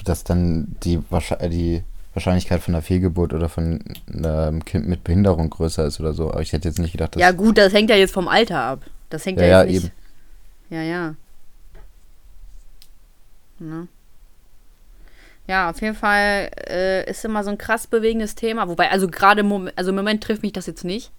[0.05, 1.01] dass dann die,
[1.49, 1.83] die
[2.13, 6.31] Wahrscheinlichkeit von einer Fehlgeburt oder von einem Kind mit Behinderung größer ist oder so.
[6.31, 7.21] Aber ich hätte jetzt nicht gedacht, dass.
[7.21, 8.85] Ja, gut, das hängt ja jetzt vom Alter ab.
[9.09, 9.83] Das hängt ja, ja, jetzt nicht.
[9.83, 10.77] Eben.
[10.77, 11.15] Ja, ja.
[13.59, 13.89] Ne?
[15.51, 18.69] Ja, auf jeden Fall äh, ist immer so ein krass bewegendes Thema.
[18.69, 21.11] Wobei, also gerade im also im Moment trifft mich das jetzt nicht.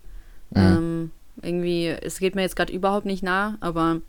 [0.52, 0.56] Mhm.
[0.56, 1.10] Ähm,
[1.42, 4.00] irgendwie, es geht mir jetzt gerade überhaupt nicht nah, aber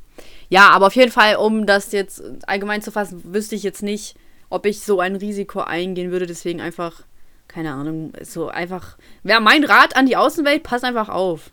[0.48, 4.16] ja, aber auf jeden Fall, um das jetzt allgemein zu fassen, wüsste ich jetzt nicht,
[4.50, 6.26] ob ich so ein Risiko eingehen würde.
[6.26, 7.02] Deswegen einfach,
[7.50, 8.96] keine Ahnung, so einfach.
[9.24, 11.52] Wäre mein Rat an die Außenwelt, pass einfach auf.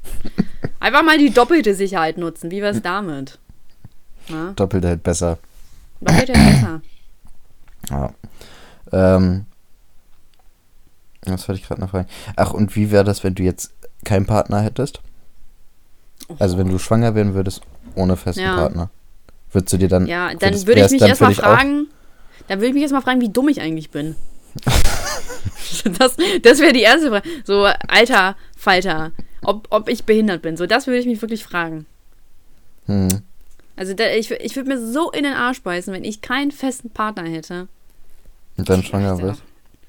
[0.80, 2.50] einfach mal die doppelte Sicherheit nutzen.
[2.50, 3.38] Wie wäre es damit?
[4.28, 4.54] Na?
[4.56, 5.36] Doppelte hält besser.
[6.00, 6.80] Doppelte hält besser.
[7.92, 8.12] Ja.
[8.92, 9.46] Ähm,
[11.24, 12.08] was wollte ich gerade noch fragen?
[12.36, 13.72] Ach, und wie wäre das, wenn du jetzt
[14.04, 15.00] keinen Partner hättest?
[16.38, 17.62] Also wenn du schwanger werden würdest
[17.94, 18.56] ohne festen ja.
[18.56, 18.90] Partner.
[19.52, 20.06] Würdest du dir dann.
[20.06, 21.88] Ja, dann würde ich mich erstmal fragen.
[22.48, 24.16] Dann würde ich mich erstmal fragen, wie dumm ich eigentlich bin.
[25.98, 27.28] das das wäre die erste Frage.
[27.44, 29.12] So, alter Falter,
[29.42, 30.56] ob, ob ich behindert bin.
[30.56, 31.86] So, das würde ich mich wirklich fragen.
[32.86, 33.08] Hm.
[33.76, 36.90] Also da, ich, ich würde mir so in den Arsch beißen, wenn ich keinen festen
[36.90, 37.68] Partner hätte.
[38.62, 39.42] Und dann schwanger wirst.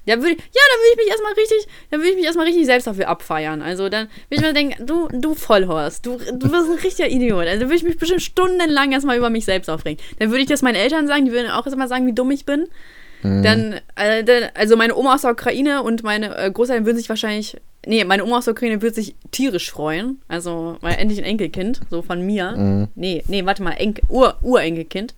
[0.06, 2.66] Ja, würd, ja, dann würde ich mich erstmal richtig, dann würde ich mich erstmal richtig
[2.66, 3.62] selbst dafür abfeiern.
[3.62, 7.46] Also dann würde ich mir denken, du, du Vollhorst, du, du bist ein richtiger Idiot.
[7.46, 10.02] Also würde ich mich bestimmt stundenlang erstmal über mich selbst aufregen.
[10.18, 12.44] Dann würde ich das meinen Eltern sagen, die würden auch erstmal sagen, wie dumm ich
[12.44, 12.66] bin.
[13.22, 13.42] Mhm.
[13.42, 17.08] Dann, äh, dann, also meine Oma aus der Ukraine und meine äh, Großeltern würden sich
[17.08, 17.56] wahrscheinlich,
[17.86, 20.20] nee, meine Oma aus der Ukraine würde sich tierisch freuen.
[20.28, 22.52] Also, weil endlich ein Enkelkind, so von mir.
[22.52, 22.88] Mhm.
[22.94, 25.14] Nee, nee, warte mal, Enkel, Ur, Urenkelkind.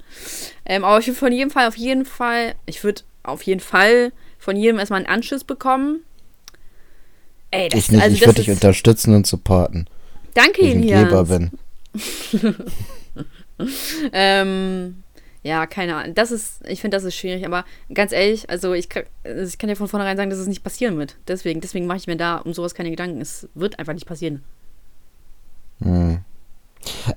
[0.64, 4.12] Ähm, aber ich würde von jedem Fall, auf jeden Fall, ich würde auf jeden Fall
[4.38, 6.00] von jedem erstmal einen Anschiss bekommen.
[7.50, 9.88] Ey, das, ich nicht, also ich würde dich unterstützen und supporten.
[10.34, 11.28] Danke, Elias.
[11.28, 11.50] bin.
[14.12, 15.02] ähm,
[15.42, 16.14] ja, keine Ahnung.
[16.14, 17.64] Das ist, ich finde, das ist schwierig, aber
[17.94, 20.64] ganz ehrlich, also ich kann, also ich kann ja von vornherein sagen, dass es nicht
[20.64, 21.16] passieren wird.
[21.28, 23.20] Deswegen, deswegen mache ich mir da um sowas keine Gedanken.
[23.20, 24.42] Es wird einfach nicht passieren.
[25.82, 26.18] Hm.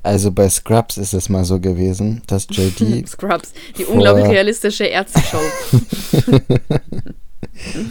[0.03, 3.07] Also bei Scrubs ist es mal so gewesen, dass JD.
[3.07, 5.41] Scrubs, die unglaublich realistische Ärzteshow.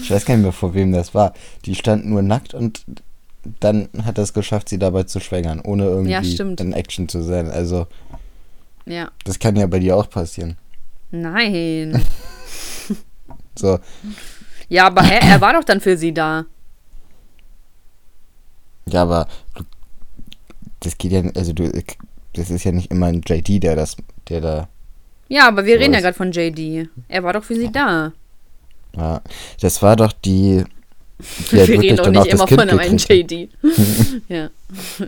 [0.02, 1.34] ich weiß gar nicht mehr, vor wem das war.
[1.64, 2.82] Die stand nur nackt und
[3.60, 7.22] dann hat er es geschafft, sie dabei zu schwängern, ohne irgendwie ja, in Action zu
[7.22, 7.50] sein.
[7.50, 7.86] Also.
[8.84, 9.10] Ja.
[9.24, 10.56] Das kann ja bei dir auch passieren.
[11.10, 12.02] Nein.
[13.54, 13.78] so.
[14.68, 16.44] Ja, aber hä, er war doch dann für sie da.
[18.86, 19.28] Ja, aber
[20.80, 21.70] das geht ja, also du,
[22.34, 23.96] das ist ja nicht immer ein JD, der das,
[24.28, 24.68] der da.
[25.28, 25.98] Ja, aber wir so reden ist.
[25.98, 26.88] ja gerade von JD.
[27.08, 28.12] Er war doch für sie da.
[28.96, 29.20] Ja,
[29.60, 30.64] das war doch die.
[31.50, 33.50] die wir reden doch nicht immer kind von einem JD.
[34.28, 34.50] ja.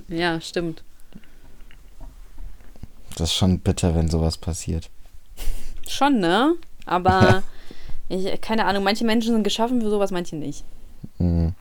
[0.09, 0.83] ja, stimmt.
[3.17, 4.89] Das ist schon bitter, wenn sowas passiert.
[5.87, 6.55] Schon, ne?
[6.87, 7.43] Aber
[8.09, 10.65] ich, keine Ahnung, manche Menschen sind geschaffen für sowas, manche nicht.
[11.19, 11.55] Mhm.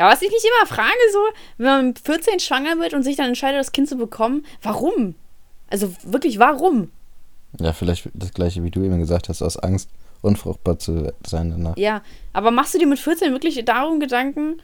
[0.00, 1.18] Ja, was ich mich immer frage, so,
[1.58, 5.14] wenn man mit 14 schwanger wird und sich dann entscheidet, das Kind zu bekommen, warum?
[5.68, 6.90] Also wirklich, warum?
[7.58, 9.90] Ja, vielleicht das gleiche, wie du eben gesagt hast, aus Angst,
[10.22, 11.76] unfruchtbar zu sein danach.
[11.76, 12.00] Ja,
[12.32, 14.62] aber machst du dir mit 14 wirklich darum Gedanken,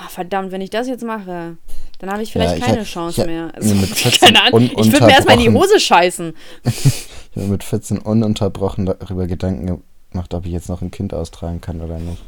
[0.00, 1.56] oh, verdammt, wenn ich das jetzt mache,
[1.98, 3.50] dann habe ich vielleicht ja, ich keine hab, Chance mehr.
[3.56, 3.74] Also,
[4.20, 6.34] keine Ahnung, ich würde mir erstmal in die Hose scheißen.
[6.62, 11.60] ich habe mit 14 ununterbrochen darüber Gedanken gemacht, ob ich jetzt noch ein Kind austragen
[11.60, 12.22] kann oder nicht.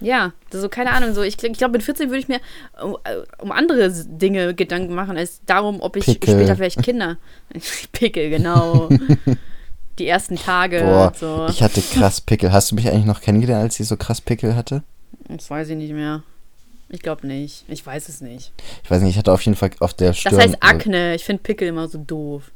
[0.00, 2.40] Ja, so keine Ahnung, so ich, ich glaube mit 14 würde ich mir
[2.82, 6.34] um, äh, um, andere Dinge Gedanken machen, als darum, ob ich Pickel.
[6.34, 7.18] später vielleicht Kinder.
[7.92, 8.88] Pickel, genau.
[9.98, 10.80] Die ersten Tage.
[10.80, 11.46] Boah, so.
[11.50, 12.52] Ich hatte krass Pickel.
[12.52, 14.82] Hast du mich eigentlich noch kennengelernt, als ich so krass Pickel hatte?
[15.28, 16.22] Das weiß ich nicht mehr.
[16.88, 17.64] Ich glaube nicht.
[17.68, 18.52] Ich weiß es nicht.
[18.82, 20.34] Ich weiß nicht, ich hatte auf jeden Fall auf der Stirn.
[20.34, 21.14] Das heißt Akne.
[21.14, 22.50] Ich finde Pickel immer so doof.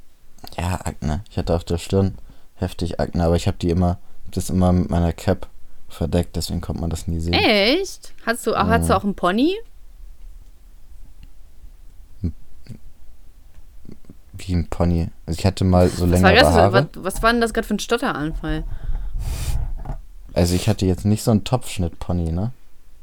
[0.56, 1.22] Ja, Akne.
[1.30, 2.14] Ich hatte auf der Stirn
[2.56, 3.98] heftig Akne, aber ich habe die immer,
[4.30, 5.48] das immer mit meiner Cap
[5.94, 7.34] verdeckt, deswegen konnte man das nie sehen.
[7.34, 8.12] Echt?
[8.26, 8.70] Hast du auch, mhm.
[8.70, 9.56] hast du auch einen Pony?
[14.36, 15.08] Wie ein Pony.
[15.26, 16.72] Also ich hatte mal so längere was Haare.
[16.72, 18.64] Was, was war denn das gerade für ein Stotteranfall?
[20.32, 22.50] Also ich hatte jetzt nicht so einen Topfschnitt-Pony, ne?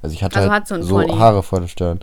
[0.01, 2.01] Also ich hatte also halt so, so Haare vor der Stirn.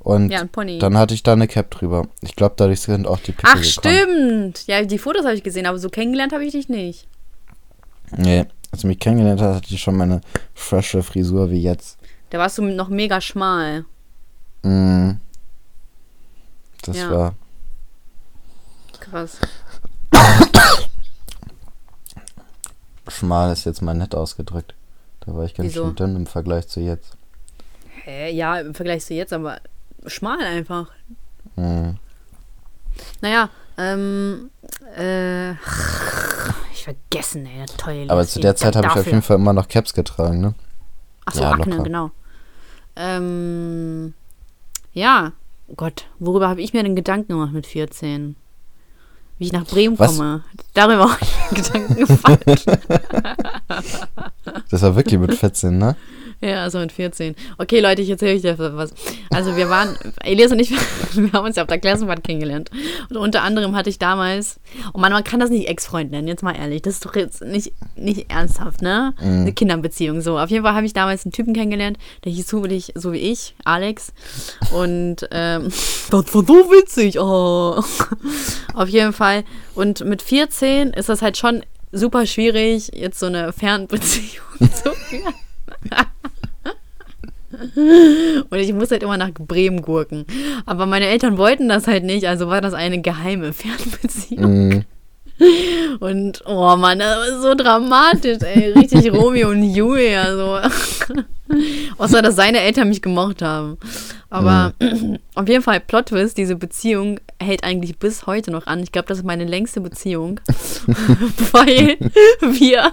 [0.00, 0.44] Und ja,
[0.80, 2.08] dann hatte ich da eine Cap drüber.
[2.22, 4.54] Ich glaube, dadurch sind auch die Pickel Ach, gekommen.
[4.54, 4.66] stimmt.
[4.66, 7.06] Ja, die Fotos habe ich gesehen, aber so kennengelernt habe ich dich nicht.
[8.16, 10.22] Nee, als du mich kennengelernt hast, hatte ich schon meine
[10.54, 11.98] frische Frisur wie jetzt.
[12.30, 13.84] Da warst du noch mega schmal.
[14.62, 15.12] Mm.
[16.82, 17.10] Das ja.
[17.10, 17.34] war.
[18.98, 19.38] Krass.
[23.08, 24.74] Schmal ist jetzt mal nett ausgedrückt.
[25.20, 25.84] Da war ich ganz Wieso?
[25.84, 27.16] schön dünn im Vergleich zu jetzt.
[28.04, 28.32] Hä?
[28.32, 29.60] Ja, im Vergleich zu jetzt, aber
[30.06, 30.90] schmal einfach.
[31.56, 31.98] Mhm.
[33.20, 34.50] Naja, ähm,
[34.96, 35.52] äh,
[36.72, 39.52] ich vergessen, ey, der tolle Aber zu der Zeit habe ich auf jeden Fall immer
[39.52, 40.54] noch Caps getragen, ne?
[41.24, 41.84] Achso, ja, Akne, locker.
[41.84, 42.10] genau.
[42.96, 44.14] Ähm,
[44.92, 45.32] ja,
[45.68, 48.36] oh Gott, worüber habe ich mir denn Gedanken gemacht mit 14?
[49.38, 50.16] Wie ich nach Bremen Was?
[50.16, 50.44] komme.
[50.74, 52.38] Darüber habe ich Gedanken gefallen.
[54.70, 55.96] das war wirklich mit 14, ne?
[56.52, 57.36] Ja, also mit 14.
[57.58, 58.92] Okay, Leute, ich erzähle euch dir was.
[59.30, 60.70] Also wir waren, Elias und ich,
[61.14, 62.70] wir haben uns ja auf der Klassenfahrt kennengelernt.
[63.10, 64.58] Und unter anderem hatte ich damals,
[64.92, 66.82] oh Mann, man kann das nicht Ex-Freund nennen, jetzt mal ehrlich.
[66.82, 69.14] Das ist doch jetzt nicht, nicht ernsthaft, ne?
[69.20, 69.42] Mhm.
[69.42, 70.38] Eine Kinderbeziehung, so.
[70.38, 73.54] Auf jeden Fall habe ich damals einen Typen kennengelernt, der hieß zufällig so wie ich,
[73.64, 74.12] Alex.
[74.72, 75.64] Und ähm,
[76.10, 77.82] das war so witzig, oh.
[78.74, 79.44] Auf jeden Fall.
[79.76, 81.62] Und mit 14 ist das halt schon
[81.92, 85.34] super schwierig, jetzt so eine Fernbeziehung zu führen.
[88.50, 90.24] Und ich muss halt immer nach Bremen gurken.
[90.66, 94.68] Aber meine Eltern wollten das halt nicht, also war das eine geheime Fernbeziehung.
[94.68, 94.84] Mm.
[96.00, 98.72] Und, oh Mann, das war so dramatisch, ey.
[98.72, 100.58] Richtig Romeo und Julia, so.
[101.98, 103.78] Außer, dass seine Eltern mich gemocht haben.
[104.30, 105.18] Aber mhm.
[105.34, 108.82] auf jeden Fall, Plot Twist, diese Beziehung hält eigentlich bis heute noch an.
[108.82, 110.40] Ich glaube, das ist meine längste Beziehung,
[111.52, 111.96] weil
[112.40, 112.92] wir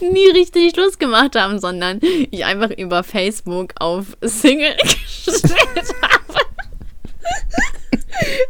[0.00, 4.76] nie richtig Schluss gemacht haben, sondern ich einfach über Facebook auf Single
[5.24, 6.40] gestellt habe.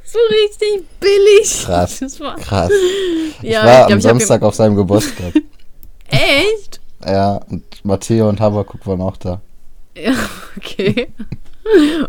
[0.04, 1.64] so richtig billig.
[1.64, 2.00] Krass.
[2.40, 2.70] krass.
[3.42, 5.32] Ich ja, war ich glaub, am Samstag auf seinem Geburtstag.
[6.08, 6.80] Echt?
[7.06, 9.40] Ja, und Matteo und Habakuk waren auch da.
[9.96, 10.12] Ja,
[10.56, 11.08] okay.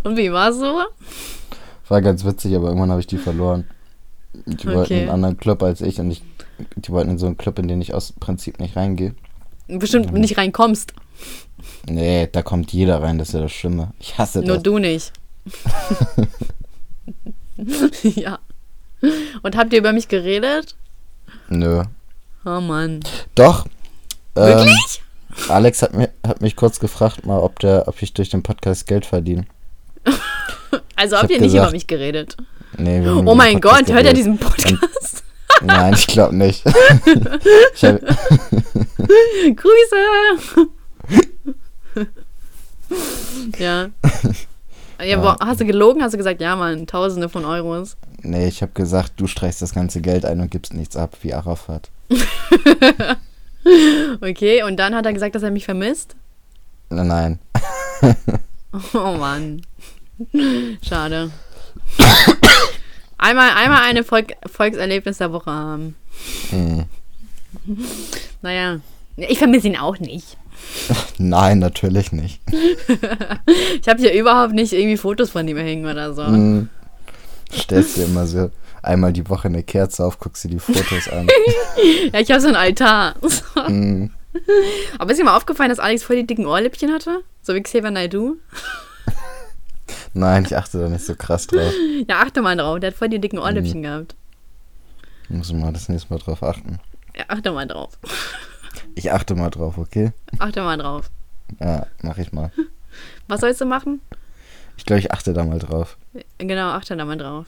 [0.04, 0.82] Und wie war es so?
[1.88, 3.68] War ganz witzig, aber irgendwann habe ich die verloren.
[4.46, 4.76] Die okay.
[4.76, 6.24] wollten einen anderen Club als ich und ich,
[6.76, 9.14] die wollten in so einen Club, in den ich aus Prinzip nicht reingehe.
[9.68, 10.94] Bestimmt nicht reinkommst.
[11.88, 13.94] Nee, da kommt jeder rein, das ist ja das Schlimme.
[14.00, 14.64] Ich hasse Nur das.
[14.64, 15.12] Nur du nicht.
[18.16, 18.40] ja.
[19.42, 20.76] Und habt ihr über mich geredet?
[21.50, 21.84] Nö.
[22.46, 23.02] Oh Mann.
[23.36, 23.66] Doch.
[24.34, 25.02] Wirklich?
[25.02, 25.11] Ähm,
[25.50, 28.88] Alex hat, mir, hat mich kurz gefragt, mal, ob, der, ob ich durch den Podcast
[28.88, 29.46] Geld verdiene.
[30.96, 32.38] also habt ihr nicht gesagt, über mich geredet?
[32.78, 33.94] Nee, wir Oh mein Gott, geredet.
[33.96, 35.24] hört er diesen Podcast?
[35.64, 36.64] Nein, ich glaube nicht.
[37.76, 38.00] ich hab,
[39.56, 39.96] Grüße!
[43.60, 43.90] ja.
[45.04, 46.04] Ja, boah, hast du gelogen?
[46.04, 47.98] Hast du gesagt, ja, Mann, Tausende von Euros?
[48.22, 51.34] Nee, ich habe gesagt, du streichst das ganze Geld ein und gibst nichts ab, wie
[51.34, 51.90] Arafat.
[54.22, 56.16] okay, und dann hat er gesagt, dass er mich vermisst?
[56.89, 57.39] Nein.
[58.93, 59.62] oh Mann.
[60.88, 61.32] Schade.
[63.18, 65.95] Einmal, einmal eine Volk Volkserlebnis der Woche haben.
[66.51, 66.86] Mhm.
[68.41, 68.80] Naja,
[69.16, 70.38] ich vermisse ihn auch nicht.
[71.18, 72.41] Nein, natürlich nicht.
[73.82, 76.24] ich habe hier überhaupt nicht irgendwie Fotos von ihm hängen oder so.
[76.24, 76.70] Mm.
[77.53, 78.49] Stellst dir immer so
[78.82, 81.28] einmal die Woche eine Kerze auf, guckst dir die Fotos an.
[82.14, 83.16] ja, ich habe so ein Altar.
[83.68, 84.10] mm.
[84.98, 87.22] Aber ist dir mal aufgefallen, dass Alex voll die dicken Ohrläppchen hatte?
[87.42, 88.38] So wie Xavier Naidoo?
[90.14, 91.74] Nein, ich achte da nicht so krass drauf.
[92.08, 92.80] Ja, achte mal drauf.
[92.80, 93.84] Der hat voll die dicken Ohrläppchen mm.
[93.84, 94.16] gehabt.
[95.30, 96.80] Muss mal das nächste Mal drauf achten.
[97.18, 97.98] Ja, achte mal drauf.
[98.96, 100.12] Ich achte mal drauf, okay?
[100.40, 101.10] Achte mal drauf.
[101.60, 102.52] Ja, mach ich mal.
[103.28, 104.02] Was sollst du machen?
[104.78, 105.98] Ich glaube, ich achte da mal drauf.
[106.38, 107.46] Genau, achte da mal drauf.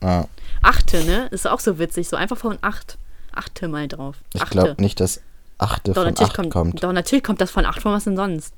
[0.00, 0.24] Ah.
[0.62, 1.26] Achte, ne?
[1.28, 2.08] Ist auch so witzig.
[2.08, 2.98] So einfach von acht.
[3.32, 4.16] Achte mal drauf.
[4.34, 4.44] Achte.
[4.44, 5.20] Ich glaube nicht, dass
[5.58, 6.82] achte doch, von acht kommt, kommt.
[6.82, 7.82] Doch, natürlich kommt das von acht.
[7.82, 8.54] Von was denn sonst?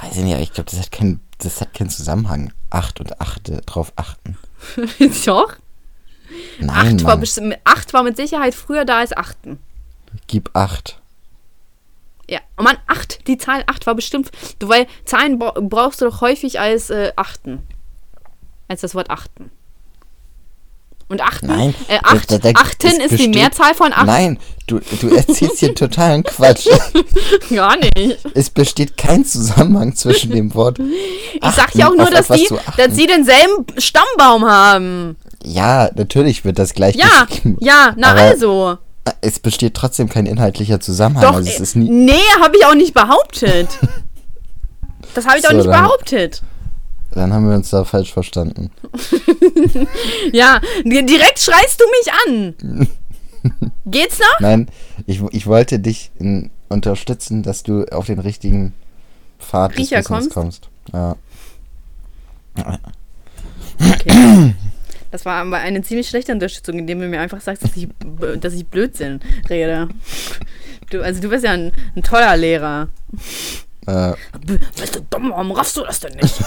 [0.00, 2.52] Weiß ich nicht, aber ich glaube, das hat keinen, das hat keinen Zusammenhang.
[2.70, 4.38] Acht und achte drauf achten.
[5.26, 5.54] Doch.
[6.60, 9.58] Nein, Acht war, bestimmt- acht war mit Sicherheit früher da als achten.
[10.28, 10.98] Gib acht.
[12.30, 14.30] Ja, oh Mann, acht, die Zahl acht war bestimmt.
[14.58, 17.62] Du, weil Zahlen bra- brauchst du doch häufig als äh, achten.
[18.72, 19.50] Als das Wort achten.
[21.08, 21.46] Und achten?
[21.48, 21.74] Nein.
[21.88, 24.06] Äh, acht, da- da- achten es ist die besteht- Mehrzahl von acht.
[24.06, 26.66] Nein, du, du erzählst hier totalen Quatsch.
[27.54, 28.20] Gar nicht.
[28.32, 30.78] Es besteht kein Zusammenhang zwischen dem Wort.
[30.78, 32.48] Ich sag ja auch nur, dass die,
[32.78, 35.16] dass sie denselben Stammbaum haben.
[35.44, 37.58] Ja, natürlich wird das gleich Ja, geschrieben.
[37.60, 38.78] ja, na also.
[39.20, 41.24] Es besteht trotzdem kein inhaltlicher Zusammenhang.
[41.24, 43.68] Doch, also es äh, ist nie, nee, habe ich auch nicht behauptet.
[45.14, 46.42] Das habe ich auch So, nicht dann- behauptet.
[47.14, 48.70] Dann haben wir uns da falsch verstanden.
[50.32, 52.88] Ja, di- direkt schreist du mich an.
[53.86, 54.40] Geht's noch?
[54.40, 54.68] Nein,
[55.06, 58.72] ich, ich wollte dich in, unterstützen, dass du auf den richtigen
[59.38, 60.32] Pfad des Riecher Wissens kommst?
[60.32, 60.68] kommst.
[60.92, 61.16] Ja.
[63.80, 64.54] Okay.
[65.10, 67.88] Das war aber eine ziemlich schlechte Unterstützung, indem du mir einfach sagst, dass ich,
[68.40, 69.88] dass ich Blödsinn rede.
[70.90, 72.88] Du, also du bist ja ein, ein toller Lehrer.
[73.86, 74.12] Äh,
[74.78, 75.30] Bist du dumm?
[75.30, 76.34] Warum raffst du das denn nicht?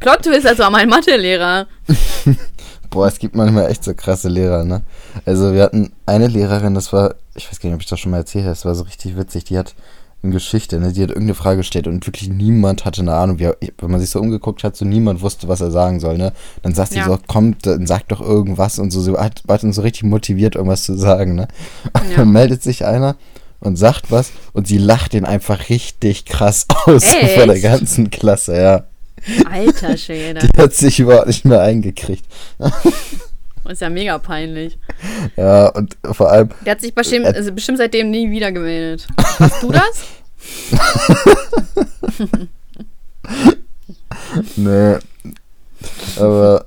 [0.00, 1.66] Plot Twist, also mein Mathelehrer.
[2.90, 4.82] boah, es gibt manchmal echt so krasse Lehrer, ne?
[5.24, 8.10] Also wir hatten eine Lehrerin, das war, ich weiß gar nicht, ob ich das schon
[8.10, 9.74] mal erzählt habe, das war so richtig witzig, die hat
[10.22, 13.48] in Geschichte, ne, die hat irgendeine Frage gestellt und wirklich niemand hatte eine Ahnung, wie,
[13.78, 16.32] wenn man sich so umgeguckt hat, so niemand wusste, was er sagen soll, ne?
[16.62, 17.06] Dann sagt sie Ja.
[17.06, 20.56] so, kommt, dann sag doch irgendwas und so, sie hat, hat uns so richtig motiviert,
[20.56, 21.48] irgendwas zu sagen, ne?
[21.92, 22.16] Und Ja.
[22.16, 23.16] dann meldet sich einer
[23.60, 27.32] und sagt was und sie lacht den einfach richtig krass aus Echt?
[27.36, 28.84] vor der ganzen Klasse, ja.
[29.50, 30.40] Alter Schwede.
[30.46, 32.24] Die hat sich überhaupt nicht mehr eingekriegt.
[33.68, 34.78] Ist ja mega peinlich.
[35.36, 39.06] Ja, und vor allem, Der hat sich bestimmt, Äh, also bestimmt seitdem nie wieder gemeldet.
[39.40, 40.04] Hast du das?
[44.56, 44.96] Nee.
[46.18, 46.66] Aber.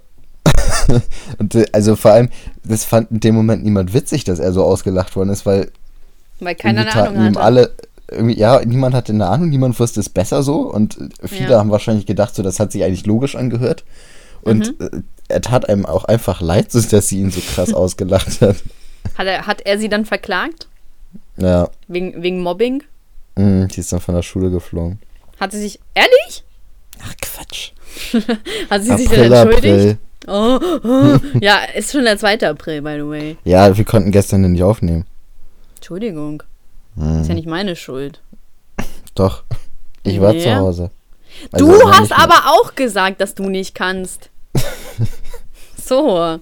[1.38, 2.30] und, äh, also vor allem,
[2.64, 5.72] das fand in dem Moment niemand witzig, dass er so ausgelacht worden ist, weil
[6.40, 7.40] Weil keiner eine Ahnung hatte.
[7.42, 7.72] alle.
[8.36, 11.60] Ja, niemand hatte eine Ahnung, niemand wusste es besser so und viele Ja.
[11.60, 13.84] haben wahrscheinlich gedacht, so das hat sich eigentlich logisch angehört.
[14.42, 14.86] Und Mhm.
[14.88, 18.56] äh, er tat einem auch einfach leid, so dass sie ihn so krass ausgelacht hat.
[19.18, 20.68] Hat er, hat er sie dann verklagt?
[21.38, 22.84] Ja, Wegen, wegen Mobbing?
[23.36, 25.00] mh, die ist dann von der Schule geflogen.
[25.40, 25.80] Hat sie sich.
[25.94, 26.44] Ehrlich?
[27.04, 27.72] Ach Quatsch.
[28.70, 29.98] Hat sie sich dann April, entschuldigt?
[29.98, 29.98] April.
[30.28, 31.20] Oh, oh.
[31.40, 32.42] Ja, ist schon der 2.
[32.50, 33.38] April, by the way.
[33.46, 35.06] Ja, wir konnten gestern den nicht aufnehmen.
[35.80, 36.44] Entschuldigung.
[36.96, 38.20] Hm, Ist ja nicht meine Schuld.
[39.16, 39.44] Doch.
[40.04, 40.44] Ich war Nee.
[40.44, 40.92] zu Hause.
[41.58, 44.30] Du Also, hast nicht- aber auch gesagt, dass du nicht kannst.
[45.82, 46.40] so.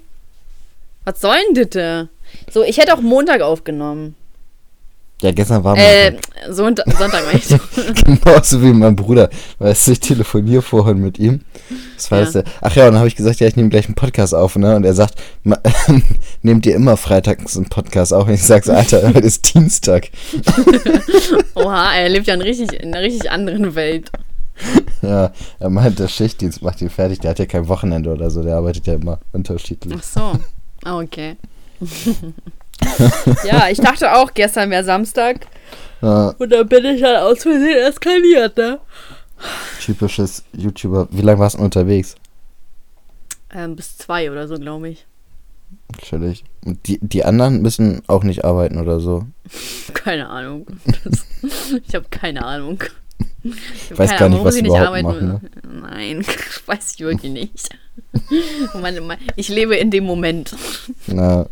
[1.06, 2.10] Was soll denn bitte?
[2.52, 4.16] So, ich hätte auch Montag aufgenommen.
[5.22, 6.26] Ja, gestern war Äh, Montag.
[6.54, 7.48] Sonntag, Sonntag ich.
[8.04, 9.30] Genauso wie mein Bruder.
[9.58, 11.42] Weißt du, ich telefoniere vorhin mit ihm.
[11.96, 12.24] Das war Ja.
[12.26, 14.36] das der, ach ja, und dann habe ich gesagt, ja, ich nehme gleich einen Podcast
[14.36, 14.76] auf, ne?
[14.76, 15.16] Und er sagt,
[16.44, 18.28] nehmt ihr immer freitags einen Podcast auf?
[18.28, 20.10] Und ich sage so, Alter, heute ist Dienstag.
[21.56, 24.12] Oha, er lebt ja in, richtig, in einer richtig anderen Welt.
[25.02, 27.20] Ja, er meint, der Schichtdienst macht ihn fertig.
[27.22, 28.44] Der hat ja kein Wochenende oder so.
[28.44, 29.96] Der arbeitet ja immer unterschiedlich.
[29.98, 30.40] Ach so.
[30.84, 31.38] Ah, okay.
[33.46, 35.48] ja, ich dachte auch, gestern wäre Samstag.
[36.02, 38.80] Ja, Und dann bin ich halt aus Versehen eskaliert, ne?
[39.88, 41.08] typisches YouTuber.
[41.12, 42.16] Wie lange warst du unterwegs?
[43.54, 45.06] Ähm, bis zwei oder so, glaube ich.
[46.02, 46.44] Chillig.
[46.66, 49.26] Und die, die anderen müssen auch nicht arbeiten oder so.
[49.94, 50.68] Keine Ahnung.
[51.04, 51.26] Das,
[51.88, 52.84] ich habe keine Ahnung.
[53.44, 55.42] Ich hab Weiß keine gar Ahnung, nicht, was sie überhaupt machen, ne?
[55.82, 56.26] Nein,
[56.66, 57.70] weiß ich wirklich nicht.
[59.38, 60.56] Ich lebe in dem Moment.
[61.08, 61.48] Na,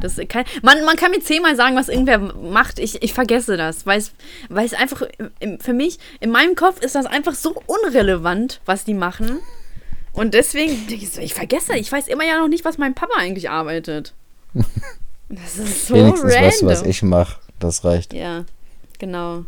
[0.00, 2.78] Das kann, man, man kann mir zehnmal sagen, was irgendwer macht.
[2.78, 3.84] Ich, ich vergesse das.
[3.84, 4.12] Weil es,
[4.48, 5.02] weil es einfach,
[5.58, 9.40] für mich, in meinem Kopf ist das einfach so unrelevant, was die machen.
[10.12, 13.50] Und deswegen, ich, ich vergesse, ich weiß immer ja noch nicht, was mein Papa eigentlich
[13.50, 14.14] arbeitet.
[15.30, 16.46] Das ist so wenigstens random.
[16.46, 17.38] weißt du, was ich mache.
[17.58, 18.14] Das reicht.
[18.14, 18.46] Ja,
[18.98, 19.44] genau.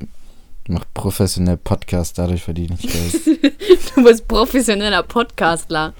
[0.00, 3.54] Ich mach professionell Podcast, dadurch verdiene ich Geld.
[3.94, 5.94] Du bist professioneller Podcastler.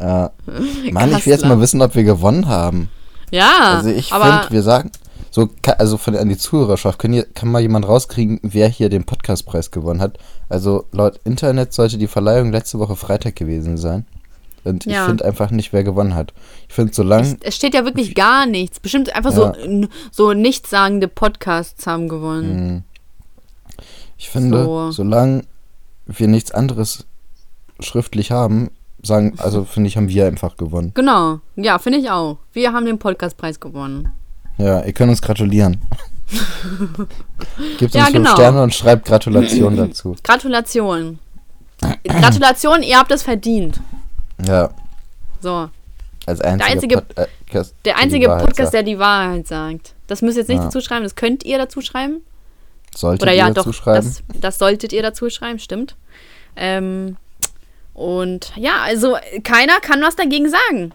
[0.00, 0.30] Ja.
[0.92, 2.88] Mann, ich will jetzt mal wissen, ob wir gewonnen haben.
[3.30, 4.90] Ja, Also ich finde, wir sagen,
[5.30, 5.48] so,
[5.78, 9.70] also von an die Zuhörerschaft, können hier, kann mal jemand rauskriegen, wer hier den Podcastpreis
[9.70, 10.18] gewonnen hat.
[10.48, 14.06] Also laut Internet sollte die Verleihung letzte Woche Freitag gewesen sein.
[14.64, 15.06] Und ich Ja.
[15.06, 16.32] finde einfach nicht, wer gewonnen hat.
[16.68, 18.80] Ich finde, solange, es steht ja wirklich gar nichts.
[18.80, 19.54] Bestimmt einfach Ja.
[19.54, 22.74] so, so nichtssagende Podcasts haben gewonnen.
[22.76, 22.82] mh,
[24.18, 24.90] ich finde, So.
[24.90, 25.42] solange
[26.06, 27.06] wir nichts anderes
[27.78, 28.70] schriftlich haben,
[29.02, 30.92] sagen, also finde ich, haben wir einfach gewonnen.
[30.94, 32.38] Genau, ja, finde ich auch.
[32.52, 34.12] Wir haben den Podcastpreis gewonnen.
[34.58, 35.80] Ja, ihr könnt uns gratulieren.
[37.78, 38.34] Gebt uns ja, genau.
[38.34, 40.16] Sterne und schreibt Gratulation dazu.
[40.22, 41.18] Gratulation.
[42.04, 43.80] Gratulation, ihr habt es verdient.
[44.46, 44.70] Ja.
[45.40, 45.70] So.
[46.26, 49.94] Als einziger der einzige, Podcast, der einzige Podcast, der die Wahrheit sagt.
[50.06, 50.64] Das müsst ihr jetzt nicht ja.
[50.64, 52.20] dazu schreiben, das könnt ihr dazu schreiben.
[52.94, 54.06] Solltet Oder, ihr ja, dazu doch, schreiben?
[54.28, 55.96] Das, das solltet ihr dazu schreiben, stimmt.
[56.56, 57.16] Ähm,
[58.00, 60.92] und ja, also keiner kann was dagegen sagen.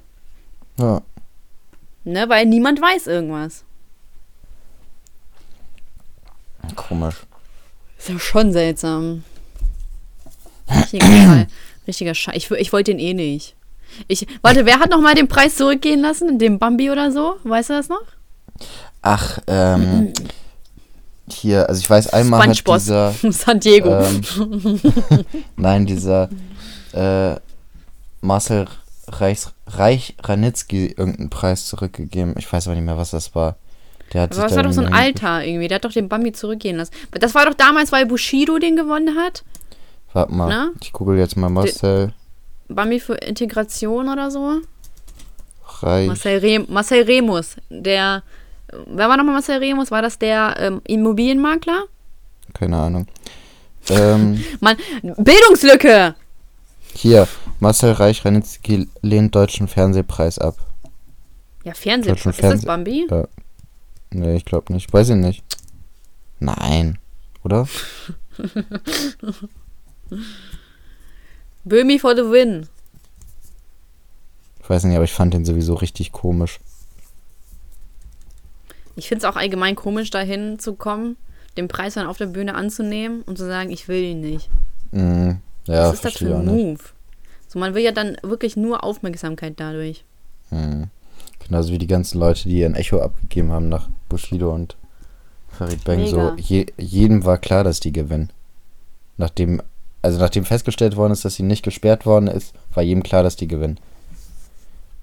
[0.80, 1.02] Ja.
[2.04, 3.64] Ne, weil niemand weiß irgendwas.
[6.76, 7.18] Komisch.
[8.00, 9.24] Ist ja schon seltsam.
[10.68, 11.46] Richtiger,
[11.88, 12.36] richtiger Scheiß.
[12.38, 13.56] Ich, ich wollte den eh nicht.
[14.08, 16.40] Ich, warte, wer hat noch mal den Preis zurückgehen lassen?
[16.40, 17.36] Dem Bambi oder so?
[17.44, 18.02] Weißt du das noch?
[19.04, 20.12] Ach, ähm,
[21.30, 22.74] hier, also ich weiß einmal SpongeBob.
[22.74, 24.00] hat dieser San Diego.
[24.00, 24.80] Ähm,
[25.56, 26.30] nein, dieser
[26.96, 27.36] äh,
[28.22, 28.68] Marcel
[29.08, 32.36] Reichs, Reich Ranitzky irgendeinen Preis zurückgegeben.
[32.38, 33.56] Ich weiß aber nicht mehr, was das war.
[34.14, 35.68] Der hat aber das war doch so ein Alter irgendwie.
[35.68, 36.94] Der hat doch den Bambi zurückgehen lassen.
[37.12, 39.44] Das war doch damals, weil Bushido den gewonnen hat.
[40.14, 40.72] Warte mal, Na?
[40.82, 42.14] ich google jetzt mal Marcel.
[42.68, 44.62] Bambi für Integration oder so?
[45.82, 46.08] Reich.
[46.08, 48.24] Marcel, Re Marcel Remus, der.
[48.88, 49.92] Wer war nochmal Marcel Remus?
[49.92, 51.84] War das der ähm, Immobilienmakler?
[52.54, 53.08] Keine Ahnung.
[53.90, 56.16] Ähm, Mann, Bildungslücke!
[56.96, 57.28] Hier,
[57.60, 60.56] Marcel Reich-Ranitzky lehnt Deutschen Fernsehpreis ab.
[61.64, 62.26] Ja, Fernsehpreis.
[62.26, 63.08] Ist Fernseh das Bambi?
[63.10, 63.28] Ja.
[64.12, 64.94] Nee, ich glaube nicht.
[64.94, 65.44] Weiß ich nicht.
[66.40, 66.98] Nein.
[67.44, 67.68] Oder?
[71.66, 72.68] Böhmi for the win.
[74.62, 76.60] Ich weiß nicht, aber ich fand den sowieso richtig komisch.
[78.96, 81.18] Ich finde es auch allgemein komisch, dahin zu kommen,
[81.58, 84.50] den Preis dann auf der Bühne anzunehmen und zu sagen, ich will ihn nicht.
[84.92, 85.34] Mm,
[85.66, 86.80] ja, Was ist das für ein Move?
[87.48, 90.04] So, man will ja dann wirklich nur Aufmerksamkeit dadurch.
[90.52, 90.84] Mm.
[91.40, 94.76] Genauso wie die ganzen Leute, die ihren Echo abgegeben haben nach Bushido und
[95.50, 96.06] Farid Bang.
[96.08, 98.32] So, je, jedem war klar, dass die gewinnen.
[99.18, 99.62] Nachdem
[100.06, 103.38] also nachdem festgestellt worden ist, dass sie nicht gesperrt worden ist, war jedem klar, dass
[103.38, 103.80] die gewinnen.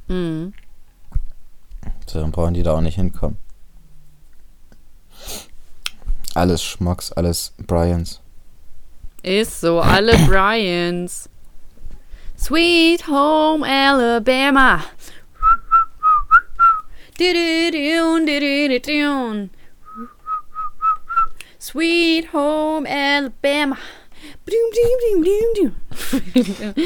[0.06, 0.52] Mhm.
[2.06, 3.36] So, dann brauchen die da auch nicht hinkommen.
[6.34, 8.20] Alles Schmocks, alles Bryans.
[9.23, 11.29] Ist so, alle Bryans.
[12.37, 14.83] Sweet Home Alabama.
[21.61, 23.79] Sweet Home Alabama.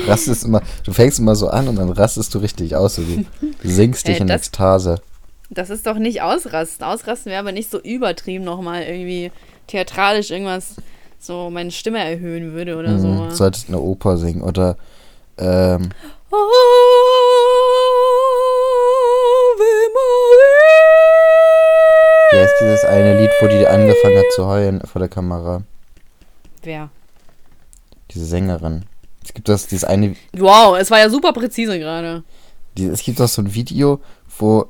[0.06, 2.96] Rastest immer, du fängst immer so an und dann rastest du richtig aus.
[2.96, 3.24] du,
[3.62, 5.00] singst dich äh, in Ekstase.
[5.48, 6.84] Das ist doch nicht ausrasten.
[6.84, 9.32] Ausrasten wäre aber nicht so übertrieben nochmal irgendwie
[9.68, 10.76] theatralisch irgendwas
[11.18, 13.24] so meine Stimme erhöhen würde oder mhm, so.
[13.28, 14.76] Du solltest eine Oper singen oder
[15.38, 15.90] ähm,
[16.30, 16.36] oh,
[22.32, 25.62] Wie heißt dieses eine Lied, wo die angefangen hat zu heulen vor der Kamera?
[26.62, 26.90] Wer?
[28.10, 28.84] diese Sängerin.
[29.22, 30.16] Es gibt das, dieses eine.
[30.32, 32.22] Wow, es war ja super präzise gerade.
[32.78, 34.00] Es gibt auch so ein Video,
[34.38, 34.66] wo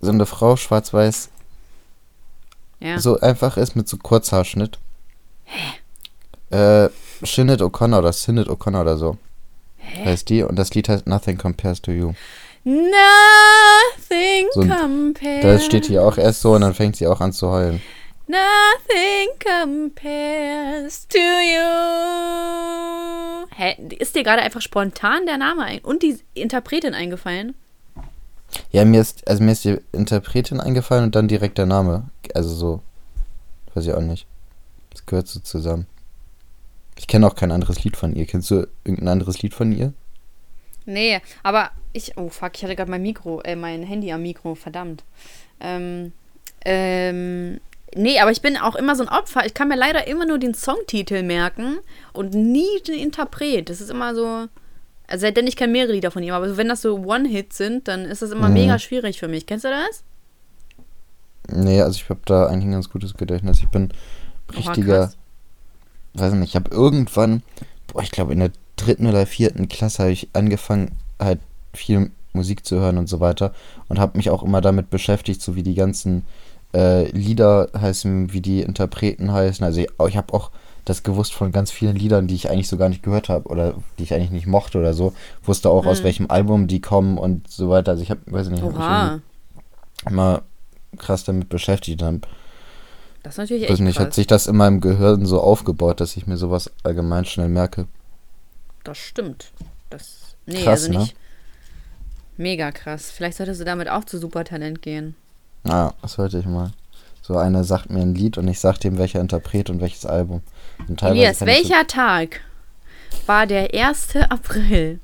[0.00, 1.30] so eine Frau schwarz-weiß
[2.80, 2.98] ja.
[2.98, 4.78] so einfach ist mit so Kurzhaarschnitt.
[5.50, 6.84] Hä?
[6.84, 6.90] Äh,
[7.24, 9.18] Shinnet O'Connor oder Sinnet O'Connor oder so.
[9.78, 10.04] Hä?
[10.06, 12.12] Heißt die und das Lied heißt Nothing Compares to You.
[12.64, 15.42] Nothing so, compares.
[15.42, 17.80] Das steht hier auch erst so und dann fängt sie auch an zu heulen.
[18.26, 21.64] Nothing compares to you.
[23.56, 23.76] Hä?
[23.98, 27.54] Ist dir gerade einfach spontan der Name ein und die Interpretin eingefallen?
[28.70, 32.10] Ja, mir ist, also mir ist die Interpretin eingefallen und dann direkt der Name.
[32.34, 32.80] Also so.
[33.74, 34.26] Weiß ich auch nicht.
[34.90, 35.86] Das gehört so zusammen.
[36.96, 38.26] Ich kenne auch kein anderes Lied von ihr.
[38.26, 39.92] Kennst du irgendein anderes Lied von ihr?
[40.86, 42.16] Nee, aber ich.
[42.16, 45.04] Oh fuck, ich hatte gerade mein Mikro, äh, mein Handy am Mikro, verdammt.
[45.60, 46.12] Ähm,
[46.64, 47.60] ähm,
[47.94, 49.44] Nee, aber ich bin auch immer so ein Opfer.
[49.46, 51.78] Ich kann mir leider immer nur den Songtitel merken
[52.12, 53.68] und nie den Interpret.
[53.68, 54.46] Das ist immer so.
[55.08, 58.04] Also, denn ich kenne mehrere Lieder von ihm, aber wenn das so One-Hits sind, dann
[58.04, 58.54] ist das immer mhm.
[58.54, 59.46] mega schwierig für mich.
[59.46, 60.04] Kennst du das?
[61.48, 63.58] Nee, also ich habe da eigentlich ein ganz gutes Gedächtnis.
[63.58, 63.92] Ich bin
[64.56, 65.12] richtiger.
[66.14, 67.42] Oh, weiß nicht, ich habe irgendwann,
[67.86, 71.40] boah, ich glaube in der dritten oder vierten Klasse habe ich angefangen, halt
[71.74, 73.52] viel Musik zu hören und so weiter
[73.88, 76.24] und habe mich auch immer damit beschäftigt, so wie die ganzen
[76.74, 79.64] äh, Lieder heißen, wie die Interpreten heißen.
[79.64, 80.50] Also ich, ich habe auch
[80.84, 83.74] das gewusst von ganz vielen Liedern, die ich eigentlich so gar nicht gehört habe oder
[83.98, 85.12] die ich eigentlich nicht mochte oder so.
[85.44, 85.88] Wusste auch, mhm.
[85.88, 87.92] aus welchem Album die kommen und so weiter.
[87.92, 89.22] Also ich habe, weiß nicht, hab mich
[90.10, 90.42] immer
[90.96, 92.00] krass damit beschäftigt.
[92.00, 92.22] Dann,
[93.22, 94.06] das ist natürlich echt weiß nicht, krass.
[94.06, 97.86] hat sich das in meinem Gehirn so aufgebaut, dass ich mir sowas allgemein schnell merke.
[98.84, 99.52] Das stimmt.
[99.90, 101.14] Das, nee, krass, also nicht.
[101.14, 101.20] Ne?
[102.38, 103.10] Mega krass.
[103.10, 105.14] Vielleicht solltest du damit auch zu Supertalent gehen.
[105.64, 106.72] Ah, das sollte ich mal.
[107.20, 110.40] So einer sagt mir ein Lied und ich sag dem, welcher Interpret und welches Album.
[110.88, 112.40] Und Elias, welcher so Tag
[113.26, 114.16] war der 1.
[114.30, 114.98] April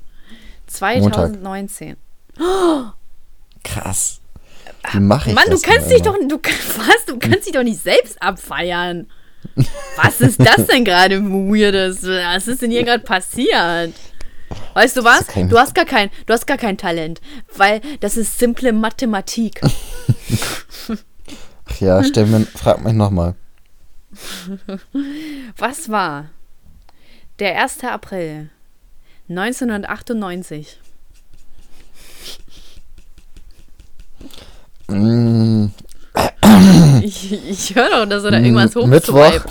[0.65, 1.95] 2019?
[2.39, 2.85] Oh,
[3.63, 4.19] krass.
[4.91, 7.63] Wie mache ich Mann, das du kannst dich doch, du, was, du kannst dich doch
[7.63, 9.07] nicht selbst abfeiern.
[9.95, 12.03] Was ist das denn gerade Weirdes?
[12.03, 13.93] Was ist denn hier gerade passiert?
[14.73, 15.25] Weißt du was?
[15.49, 17.21] Du hast gar kein, du hast gar kein Talent,
[17.55, 19.61] weil das ist simple Mathematik.
[21.69, 23.35] Ach ja, stell mir, frag mich nochmal.
[25.57, 26.29] Was war
[27.39, 27.83] der 1.
[27.83, 28.49] April
[29.29, 30.79] 1998?
[34.87, 35.67] Mm.
[37.03, 38.89] Ich, ich höre doch, dass er da irgendwas hochswiped.
[38.89, 39.41] Mittwoch.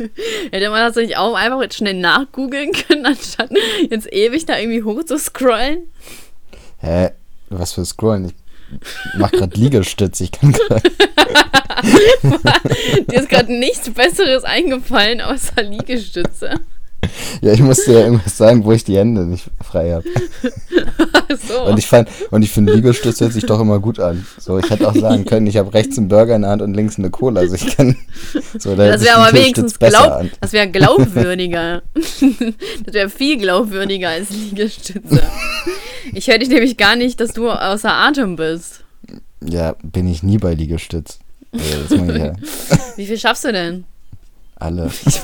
[0.50, 3.50] Hätte man das nicht auch einfach jetzt schnell nachgoogeln können, anstatt
[3.90, 5.90] jetzt ewig da irgendwie hoch zu scrollen?
[6.78, 7.10] Hä?
[7.50, 8.26] Was für Scrollen?
[8.26, 8.34] Ich
[9.18, 10.82] mach grad Liegestütz, ich kann gerade.
[13.10, 16.60] Dir ist gerade nichts Besseres eingefallen außer Liegestütze.
[17.40, 20.04] Ja, ich musste ja irgendwas sagen, wo ich die Hände nicht frei habe.
[21.48, 21.62] so.
[21.62, 24.26] Und ich fand, und ich finde, Liegestütz hört sich doch immer gut an.
[24.38, 26.74] So, ich hätte auch sagen können, ich habe rechts einen Burger in der Hand und
[26.74, 27.40] links eine Cola.
[27.40, 27.96] Also ich kann.
[28.58, 31.82] So, da das wäre aber wenigstens glaub, das wäre glaubwürdiger.
[31.94, 35.22] das wäre viel glaubwürdiger als Liegestütze.
[36.12, 38.84] Ich höre dich nämlich gar nicht, dass du außer Atem bist.
[39.42, 41.18] Ja, bin ich nie bei Liegestütz.
[41.52, 42.32] Also, ja.
[42.96, 43.84] Wie viel schaffst du denn?
[44.56, 44.90] Alle.
[45.06, 45.20] Ich,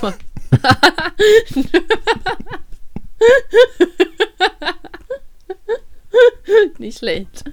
[6.79, 7.45] nicht schlecht.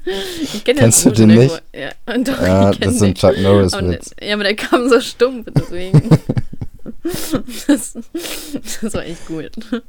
[0.42, 1.62] Ich kenne Kennst du den nicht?
[1.74, 4.16] Ja, doch, ja das ein Chuck Norris-Witz.
[4.22, 6.10] Ja, aber der kam so stumpf, deswegen.
[7.68, 7.98] das,
[8.82, 9.50] das war echt gut.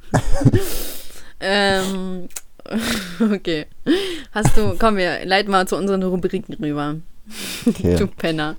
[1.40, 2.28] ähm,
[3.20, 3.66] okay.
[4.32, 6.96] Hast du, komm, wir leiten mal zu unseren Rubriken rüber.
[7.66, 7.96] Okay.
[7.96, 8.56] Du Penner.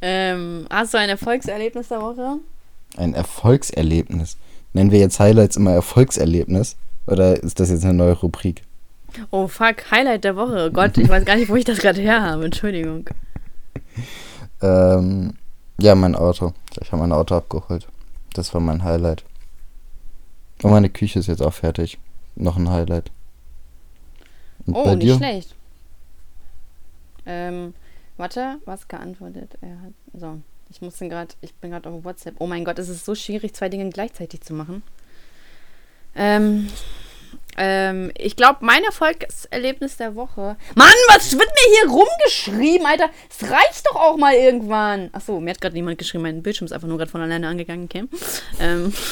[0.00, 2.38] Ähm, hast du ein Erfolgserlebnis der Woche?
[2.96, 4.36] Ein Erfolgserlebnis.
[4.72, 6.76] Nennen wir jetzt Highlights immer Erfolgserlebnis?
[7.06, 8.62] Oder ist das jetzt eine neue Rubrik?
[9.30, 10.70] Oh fuck, Highlight der Woche.
[10.70, 12.44] Gott, ich weiß gar nicht, wo ich das gerade her habe.
[12.44, 13.08] Entschuldigung.
[14.62, 15.34] ähm,
[15.80, 16.52] ja, mein Auto.
[16.80, 17.88] Ich habe mein Auto abgeholt.
[18.34, 19.24] Das war mein Highlight.
[20.62, 21.98] Und meine Küche ist jetzt auch fertig.
[22.36, 23.10] Noch ein Highlight.
[24.66, 25.54] Und oh, nicht schlecht.
[27.24, 27.74] Ähm,
[28.16, 29.56] warte, was geantwortet?
[29.60, 29.92] Er hat.
[30.14, 30.40] So.
[30.70, 32.34] Ich muss gerade, ich bin gerade auf WhatsApp.
[32.38, 34.82] Oh mein Gott, es ist so schwierig, zwei Dinge gleichzeitig zu machen.
[36.14, 36.68] Ähm,
[37.56, 40.56] ähm, ich glaube, mein Erfolgserlebnis der Woche.
[40.74, 43.10] Mann, was wird mir hier rumgeschrieben, Alter?
[43.28, 45.10] Es reicht doch auch mal irgendwann.
[45.12, 47.84] Achso, mir hat gerade niemand geschrieben, mein Bildschirm ist einfach nur gerade von alleine angegangen,
[47.84, 48.04] okay?
[48.60, 48.92] Ähm.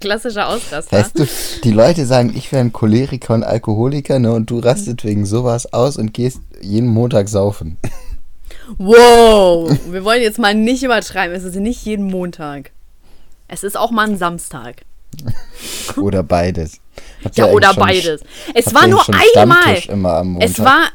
[0.00, 0.98] Klassischer Ausraster.
[0.98, 1.28] Weißt du,
[1.62, 4.32] die Leute sagen, ich wäre ein Choleriker und Alkoholiker, ne?
[4.32, 7.78] Und du rastet wegen sowas aus und gehst jeden Montag saufen.
[8.78, 11.34] Wow, wir wollen jetzt mal nicht übertreiben.
[11.34, 12.70] Es ist nicht jeden Montag.
[13.48, 14.82] Es ist auch mal ein Samstag.
[15.96, 16.80] oder beides.
[17.24, 18.22] Habt ja, oder beides.
[18.54, 19.76] Es war nur einmal.
[20.40, 20.90] Es war.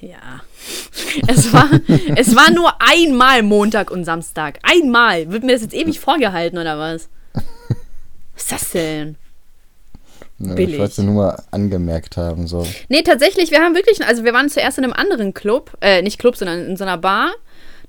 [0.00, 0.42] Ja.
[1.26, 1.68] Es war,
[2.16, 4.58] es war nur einmal Montag und Samstag.
[4.62, 5.30] Einmal.
[5.30, 7.08] Wird mir das jetzt ewig vorgehalten oder was?
[7.32, 9.16] Was ist das denn?
[10.40, 10.74] Billig.
[10.74, 12.46] Ich wollte nur mal angemerkt haben.
[12.46, 12.66] So.
[12.88, 16.18] Nee, tatsächlich, wir haben wirklich, also wir waren zuerst in einem anderen Club, äh, nicht
[16.18, 17.32] Club, sondern in so einer Bar.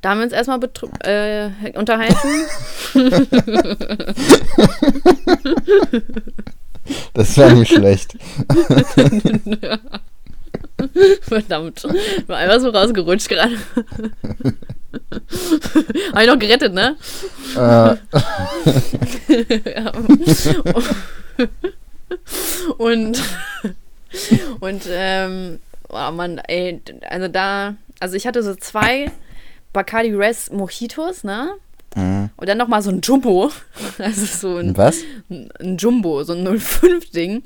[0.01, 0.59] Da haben wir uns erstmal
[1.03, 2.17] äh, unterhalten.
[7.13, 8.17] das war nicht schlecht.
[11.21, 11.83] Verdammt.
[12.27, 13.55] War einfach so rausgerutscht gerade.
[16.13, 16.97] Habe ich noch gerettet, ne?
[17.55, 17.95] Äh.
[19.75, 19.91] ja.
[22.77, 23.21] Und,
[24.59, 25.59] und ähm,
[25.89, 29.11] oh Mann, ey, also da, also ich hatte so zwei
[29.73, 31.55] Bacardi Res Mojitos, ne?
[31.95, 32.29] Mhm.
[32.37, 33.51] Und dann nochmal so ein Jumbo.
[33.97, 34.75] Also so ein.
[34.77, 34.99] Was?
[35.29, 37.43] Ein Jumbo, so ein 05-Ding.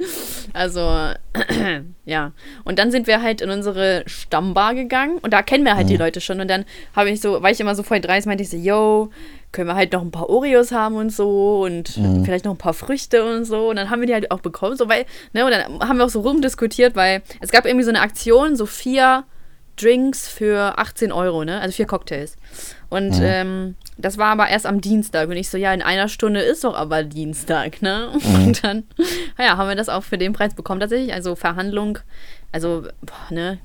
[0.53, 0.79] Also,
[2.05, 2.31] ja.
[2.63, 5.91] Und dann sind wir halt in unsere Stammbar gegangen und da kennen wir halt mhm.
[5.91, 6.39] die Leute schon.
[6.39, 6.65] Und dann
[6.95, 9.09] habe ich so, weil ich immer so voll dreist meinte ich so, yo,
[9.55, 12.25] können wir halt noch ein paar Oreos haben und so und mhm.
[12.25, 13.69] vielleicht noch ein paar Früchte und so.
[13.69, 16.05] Und dann haben wir die halt auch bekommen, so weil, ne, und dann haben wir
[16.05, 19.23] auch so rumdiskutiert, weil es gab irgendwie so eine Aktion, so vier
[19.77, 21.59] Drinks für 18 Euro, ne?
[21.59, 22.35] Also vier Cocktails.
[22.89, 23.23] Und mhm.
[23.23, 25.29] ähm, das war aber erst am Dienstag.
[25.29, 28.09] Und ich so, ja, in einer Stunde ist doch aber Dienstag, ne?
[28.25, 28.47] Mhm.
[28.47, 28.83] Und dann,
[29.37, 31.13] naja, haben wir das auch für den Preis bekommen tatsächlich.
[31.13, 31.99] Also Verhandlung,
[32.51, 33.59] also, boah, ne?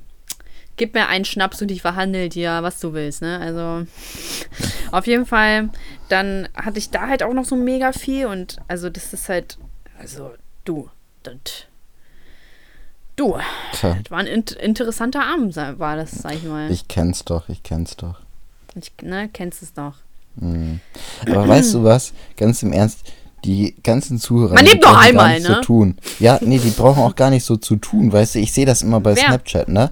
[0.80, 3.38] Gib mir einen Schnaps und ich verhandel dir, was du willst, ne?
[3.38, 3.86] Also
[4.90, 5.68] auf jeden Fall,
[6.08, 9.58] dann hatte ich da halt auch noch so mega viel und also das ist halt,
[9.98, 10.30] also
[10.64, 10.88] du,
[11.22, 11.34] das.
[13.14, 13.36] Du,
[13.74, 13.98] Tja.
[14.02, 16.70] das war ein in interessanter Abend, war das, sag ich mal.
[16.70, 18.18] Ich kenn's doch, ich kenn's doch.
[18.74, 19.96] Ich, ne, kennst es doch.
[20.36, 20.80] Mhm.
[21.26, 22.14] Aber weißt du was?
[22.38, 23.00] Ganz im Ernst,
[23.44, 24.54] die ganzen Zuhörer.
[24.54, 25.46] Man lebt doch einmal, ne?
[25.46, 25.98] So tun.
[26.20, 28.38] Ja, nee, die brauchen auch gar nicht so zu tun, weißt du?
[28.38, 29.24] Ich sehe das immer bei Wer?
[29.24, 29.90] Snapchat, ne?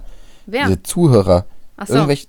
[0.51, 0.65] Wer?
[0.65, 1.45] Diese Zuhörer.
[1.77, 1.93] Ach so.
[1.93, 2.27] Irgendwelche,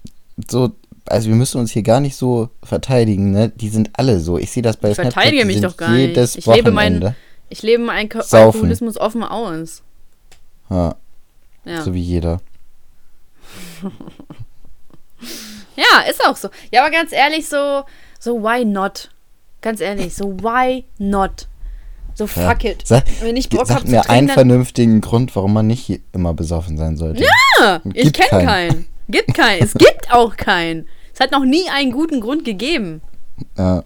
[0.48, 0.72] so,
[1.06, 3.50] also wir müssen uns hier gar nicht so verteidigen, ne?
[3.50, 4.38] Die sind alle so.
[4.38, 5.12] Ich sehe das bei ich Snapchat.
[5.12, 6.16] Ich verteidige mich doch gar nicht.
[6.16, 7.14] Ich lebe meinen
[7.50, 9.82] ich lebe meinen Alkoholismus offen aus.
[10.70, 10.94] Ja.
[11.64, 11.82] ja.
[11.82, 12.40] So wie jeder.
[15.76, 16.48] ja, ist auch so.
[16.70, 17.82] Ja, aber ganz ehrlich, so,
[18.20, 19.10] so why not?
[19.60, 21.48] Ganz ehrlich, so why not?
[22.20, 22.72] So fuck ja.
[22.72, 22.86] it.
[22.86, 26.98] Sag, Wenn ich Bock sag mir einen vernünftigen Grund, warum man nicht immer besoffen sein
[26.98, 27.24] sollte.
[27.24, 28.46] Ja, gibt ich kenne keinen.
[28.46, 28.86] keinen.
[29.08, 29.62] Gibt keinen.
[29.62, 30.86] es gibt auch keinen.
[31.14, 33.00] Es hat noch nie einen guten Grund gegeben.
[33.56, 33.84] Ja.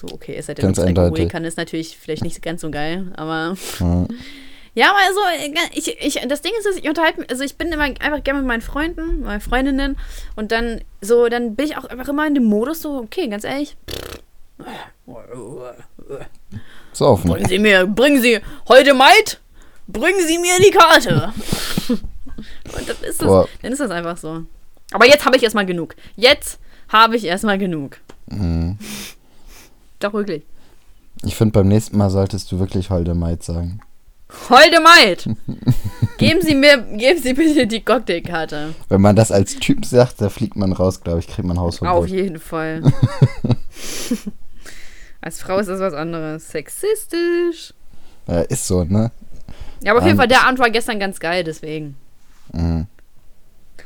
[0.00, 1.28] So, okay, es hat ja ganz eindeutig.
[1.28, 3.56] kann ist natürlich vielleicht nicht ganz so geil, aber.
[3.80, 4.06] Ja.
[4.74, 5.20] Ja, aber also,
[5.74, 8.46] ich, ich, das Ding ist, dass ich unterhalte also ich bin immer einfach gerne mit
[8.46, 9.96] meinen Freunden, meinen Freundinnen
[10.36, 13.42] und dann so, dann bin ich auch einfach immer in dem Modus so, okay, ganz
[13.42, 13.76] ehrlich.
[16.98, 17.30] Saufen.
[17.30, 19.40] Bringen Sie mir, bringen Sie, heute Maid,
[19.86, 21.32] bringen Sie mir die Karte.
[21.88, 24.42] und dann ist, das, dann ist das einfach so.
[24.92, 25.94] Aber jetzt habe ich erstmal genug.
[26.16, 27.98] Jetzt habe ich erstmal genug.
[28.26, 28.78] Mhm.
[30.00, 30.42] Doch wirklich.
[31.24, 33.80] Ich finde, beim nächsten Mal solltest du wirklich Holde Maid sagen.
[34.50, 35.28] Holde Maid!
[36.18, 38.74] geben Sie mir, geben Sie bitte die Cocktailkarte.
[38.88, 42.04] Wenn man das als Typ sagt, da fliegt man raus, glaube ich, kriegt man Hausverbot.
[42.04, 42.82] Auf jeden Fall.
[45.20, 46.48] Als Frau ist das was anderes.
[46.48, 47.74] Sexistisch.
[48.26, 49.10] Ja, ist so, ne?
[49.82, 51.96] Ja, aber auf jeden Fall, der Abend war gestern ganz geil, deswegen.
[52.52, 52.86] Mhm.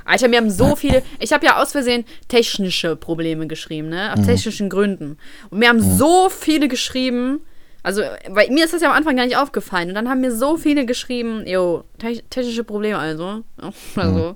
[0.05, 1.03] Alter, mir haben so viele.
[1.21, 4.13] Ich habe ja aus Versehen technische Probleme geschrieben, ne?
[4.13, 4.27] Aus mhm.
[4.27, 5.19] technischen Gründen.
[5.51, 5.97] Und mir haben mhm.
[5.97, 7.41] so viele geschrieben,
[7.85, 9.89] also, weil mir ist das ja am Anfang gar nicht aufgefallen.
[9.89, 13.43] Und dann haben mir so viele geschrieben, jo, te technische Probleme also.
[13.97, 14.35] Also, mhm.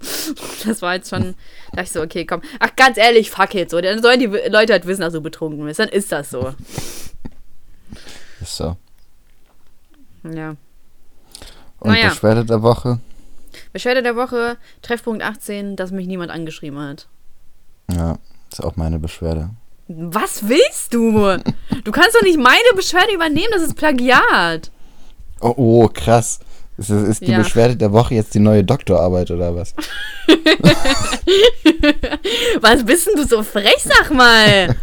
[0.66, 1.34] das war jetzt schon,
[1.72, 2.42] da ich so, okay, komm.
[2.58, 3.80] Ach, ganz ehrlich, fuck it, so.
[3.80, 5.78] Dann sollen die Leute halt wissen, dass du betrunken bist.
[5.78, 6.54] Dann ist das so.
[8.40, 8.76] Ist so.
[10.24, 10.56] Ja.
[11.78, 12.08] Und naja.
[12.08, 13.00] Beschwerde der Woche?
[13.72, 17.06] Beschwerde der Woche, Treffpunkt 18, dass mich niemand angeschrieben hat.
[17.92, 18.18] Ja,
[18.50, 19.50] ist auch meine Beschwerde.
[19.88, 21.38] Was willst du?
[21.84, 24.72] Du kannst doch nicht meine Beschwerde übernehmen, das ist Plagiat.
[25.40, 26.40] Oh, oh krass.
[26.78, 27.38] Ist, ist die ja.
[27.38, 29.74] Beschwerde der Woche jetzt die neue Doktorarbeit oder was?
[32.60, 34.76] was bist denn du so frech, sag mal?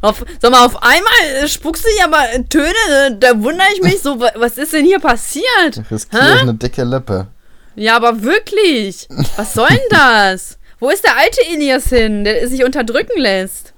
[0.00, 4.18] Auf, sag mal, auf einmal spuckst du ja mal Töne, da wundere ich mich so,
[4.18, 5.76] was ist denn hier passiert?
[5.76, 7.28] Ich riskiere eine dicke Lippe.
[7.76, 9.06] Ja, aber wirklich.
[9.36, 10.58] Was soll denn das?
[10.80, 13.72] Wo ist der alte Elias hin, der sich unterdrücken lässt?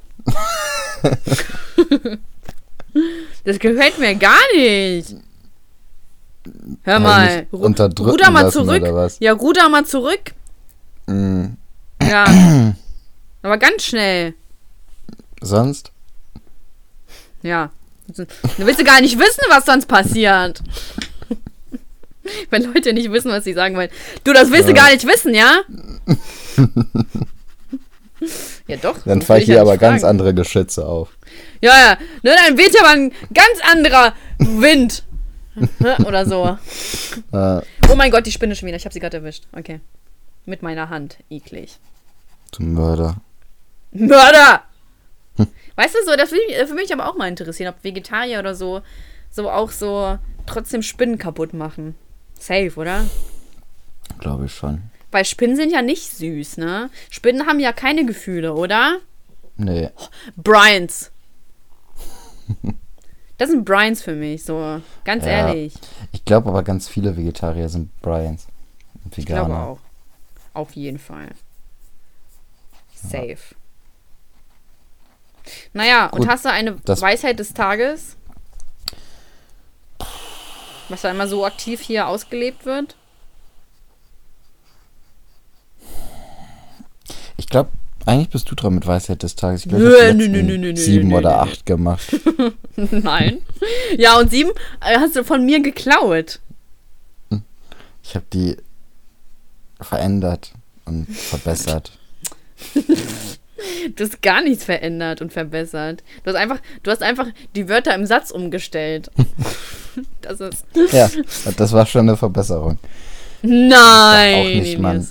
[3.44, 5.16] das gefällt mir gar nicht.
[6.82, 8.82] Hör mal, ruder mal zurück.
[9.20, 10.32] Ja, ruder mal zurück.
[11.06, 11.46] Mm.
[12.02, 12.24] Ja.
[13.42, 14.34] Aber ganz schnell.
[15.40, 15.92] Sonst?
[17.42, 17.70] Ja.
[18.08, 18.26] Du
[18.58, 20.62] willst du gar nicht wissen, was sonst passiert.
[22.50, 23.90] Wenn Leute nicht wissen, was sie sagen wollen.
[24.24, 24.74] Du, das willst ja.
[24.74, 25.62] du gar nicht wissen, ja?
[28.66, 28.98] Ja, doch.
[29.04, 29.80] Dann fahre ich hier aber fragen.
[29.80, 31.16] ganz andere Geschütze auf.
[31.60, 31.98] Ja, ja.
[32.22, 35.04] Ne, dann weht ja aber ein ganz anderer Wind.
[35.80, 36.56] Ne, oder so.
[37.32, 37.60] Äh.
[37.90, 38.76] Oh mein Gott, die Spinne schon wieder.
[38.76, 39.42] Ich habe sie gerade erwischt.
[39.50, 39.80] Okay.
[40.46, 41.18] Mit meiner Hand.
[41.30, 41.80] Eklig.
[42.52, 43.16] Zum Mörder.
[43.90, 44.62] Mörder!
[45.36, 45.48] Hm.
[45.74, 48.82] Weißt du so, das würde mich, mich aber auch mal interessieren, ob Vegetarier oder so,
[49.30, 51.96] so auch so trotzdem Spinnen kaputt machen.
[52.38, 53.04] Safe, oder?
[54.20, 54.82] Glaube ich schon.
[55.10, 56.90] Weil Spinnen sind ja nicht süß, ne?
[57.10, 58.98] Spinnen haben ja keine Gefühle, oder?
[59.56, 59.90] Nee.
[59.96, 60.06] Oh,
[60.36, 61.10] Bryans.
[63.38, 64.80] Das sind Bryans für mich, so.
[65.04, 65.74] Ganz ja, ehrlich.
[66.12, 68.46] Ich glaube aber ganz viele Vegetarier sind Bryans.
[69.04, 69.16] Veganer.
[69.16, 69.78] Ich glaube auch.
[70.54, 71.28] Auf jeden Fall.
[72.94, 73.28] Safe.
[73.28, 73.56] Ja.
[75.72, 78.16] Naja, Gut, und hast du eine Weisheit des Tages?
[80.88, 82.96] Was da immer so aktiv hier ausgelebt wird?
[87.38, 87.70] Ich glaube,
[88.04, 89.64] eigentlich bist du dran mit Weisheit des Tages.
[89.64, 92.08] Ich glaube, nö, nö, nö, sieben oder acht gemacht.
[92.76, 93.38] Nein.
[93.96, 96.40] Ja, und sieben äh, hast du von mir geklaut.
[97.30, 97.42] Hm.
[98.02, 98.56] Ich habe die
[99.80, 100.52] verändert
[100.84, 101.92] und verbessert.
[103.94, 106.02] du hast gar nichts verändert und verbessert.
[106.24, 109.10] Du hast einfach, du hast einfach die Wörter im Satz umgestellt.
[110.22, 110.64] das ist.
[110.92, 111.10] Ja,
[111.56, 112.78] das war schon eine Verbesserung.
[113.42, 114.34] Nein.
[114.34, 115.06] Auch nicht, Mann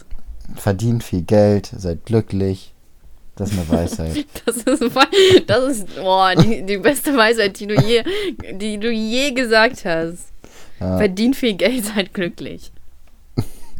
[0.59, 2.73] verdient viel Geld, seid glücklich.
[3.35, 4.25] Das ist eine Weisheit.
[4.45, 4.97] das ist,
[5.45, 8.03] das ist boah, die, die beste Weisheit, die du, je,
[8.53, 10.29] die du je gesagt hast.
[10.79, 10.97] Ja.
[10.97, 12.71] Verdient viel Geld, seid glücklich.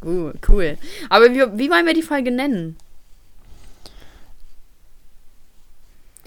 [0.06, 0.78] uh, cool.
[1.10, 2.78] Aber wie, wie wollen wir die Folge nennen?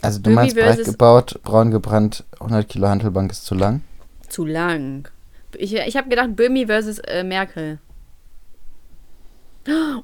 [0.02, 3.82] Also du Bömi meinst breit gebaut, braun gebrannt, 100 Kilo Handelbank ist zu lang?
[4.28, 5.08] Zu lang.
[5.56, 7.78] Ich, ich habe gedacht, Böhmi versus äh, Merkel.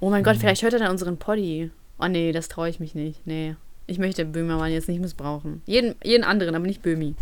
[0.00, 1.70] Oh mein Gott, vielleicht hört er dann unseren Poddy.
[1.98, 3.26] Oh nee, das traue ich mich nicht.
[3.26, 3.57] Nee.
[3.86, 5.62] Ich möchte Böhmermann jetzt nicht missbrauchen.
[5.66, 7.14] Jeden, jeden anderen, aber nicht Böhmi.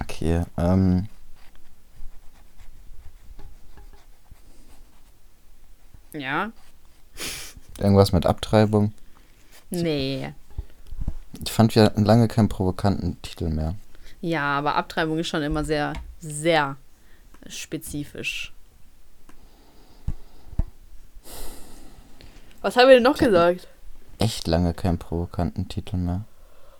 [0.00, 1.08] Okay, ähm.
[6.12, 6.50] Ja.
[7.78, 8.92] Irgendwas mit Abtreibung?
[9.70, 10.32] Nee.
[11.44, 13.76] Ich fand, wir hatten lange keinen provokanten Titel mehr.
[14.20, 16.76] Ja, aber Abtreibung ist schon immer sehr, sehr
[17.46, 18.52] spezifisch.
[22.62, 23.66] Was haben wir denn noch gesagt?
[24.18, 26.24] Echt lange keinen provokanten Titel mehr.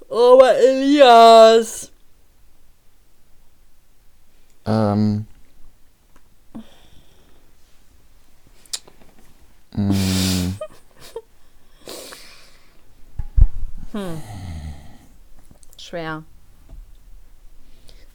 [0.09, 1.91] Oh, aber Elias!
[4.66, 5.26] Ähm.
[9.72, 9.91] Mm.
[13.93, 14.22] hm.
[15.78, 16.24] Schwer.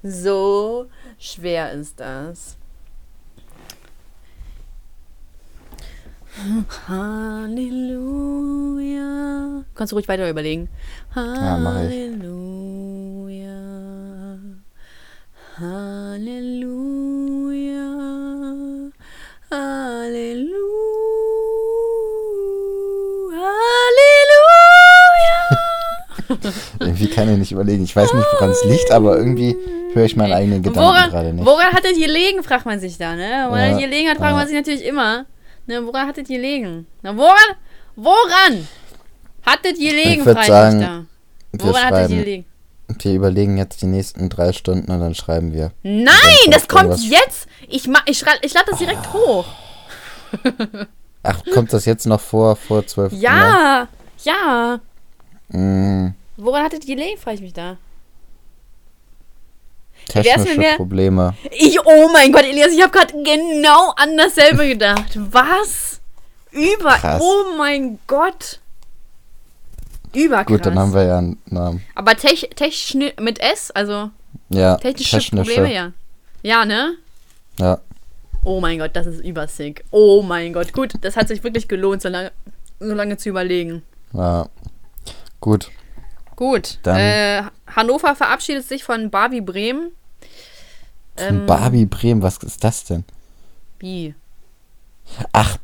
[0.04, 0.88] So
[1.18, 2.58] schwer ist das.
[6.88, 7.96] Halleluja.
[9.74, 10.70] Kannst du ruhig weiter überlegen.
[11.16, 12.66] Halleluja.
[13.40, 14.38] Ja,
[15.58, 16.66] Halleluja.
[19.50, 20.66] Halleluja.
[23.32, 24.56] Halleluja.
[26.80, 27.86] irgendwie kann ich nicht überlegen.
[27.86, 29.56] Ich weiß nicht, woran es liegt, aber irgendwie
[29.94, 31.46] höre ich meinen eigenen Gedanken gerade nicht.
[31.46, 33.46] Woran hat es gelegen, fragt man sich da, ne?
[33.48, 34.38] Woran ja, hat gelegen hat, fragt ja.
[34.38, 35.26] man sich natürlich immer.
[35.68, 36.88] Ne, woran hattet ihr gelegen?
[37.02, 37.56] Na, woran?
[37.96, 38.68] Woran?
[39.44, 41.08] Hattet ihr gelegen, ich sagen,
[41.54, 42.46] Woran hattet ihr gelegen?
[42.88, 45.72] Wir überlegen jetzt die nächsten drei Stunden und dann schreiben wir.
[45.82, 47.48] Nein, das kommt jetzt.
[47.68, 49.46] Ich, ich, ich lade das direkt hoch.
[51.24, 53.20] Ach, kommt das jetzt noch vor, vor zwölf Uhr?
[53.20, 53.88] Ja,
[54.24, 54.80] ja.
[55.50, 56.14] Mm.
[56.38, 57.78] Woran hattet ihr gelegen, frage ich mich da.
[60.08, 61.36] Technische mir, Probleme.
[61.52, 65.18] Ich, oh mein Gott, Elias, ich habe gerade genau an dasselbe gedacht.
[65.32, 66.00] Was?
[66.52, 66.96] Über.
[66.96, 67.22] Krass.
[67.22, 68.60] Oh mein Gott.
[70.14, 70.48] Überkrass.
[70.48, 71.84] Gut, dann haben wir ja einen Namen.
[71.94, 74.10] Aber tech, tech mit S, also
[74.50, 75.92] ja, technische, technische Probleme, ja.
[76.42, 76.96] Ja, ne?
[77.60, 77.80] Ja.
[78.44, 79.84] Oh mein Gott, das ist übersick.
[79.92, 82.32] Oh mein Gott, gut, das hat sich wirklich gelohnt, so lange,
[82.80, 83.84] so lange zu überlegen.
[84.14, 84.48] Ja.
[85.42, 85.70] Gut.
[86.36, 86.80] Gut.
[86.84, 89.92] Dann äh, Hannover verabschiedet sich von Barbie Bremen.
[91.16, 93.04] Von ähm, Barbie Bremen, was ist das denn?
[93.80, 94.16] Wie?
[95.32, 95.58] Ach,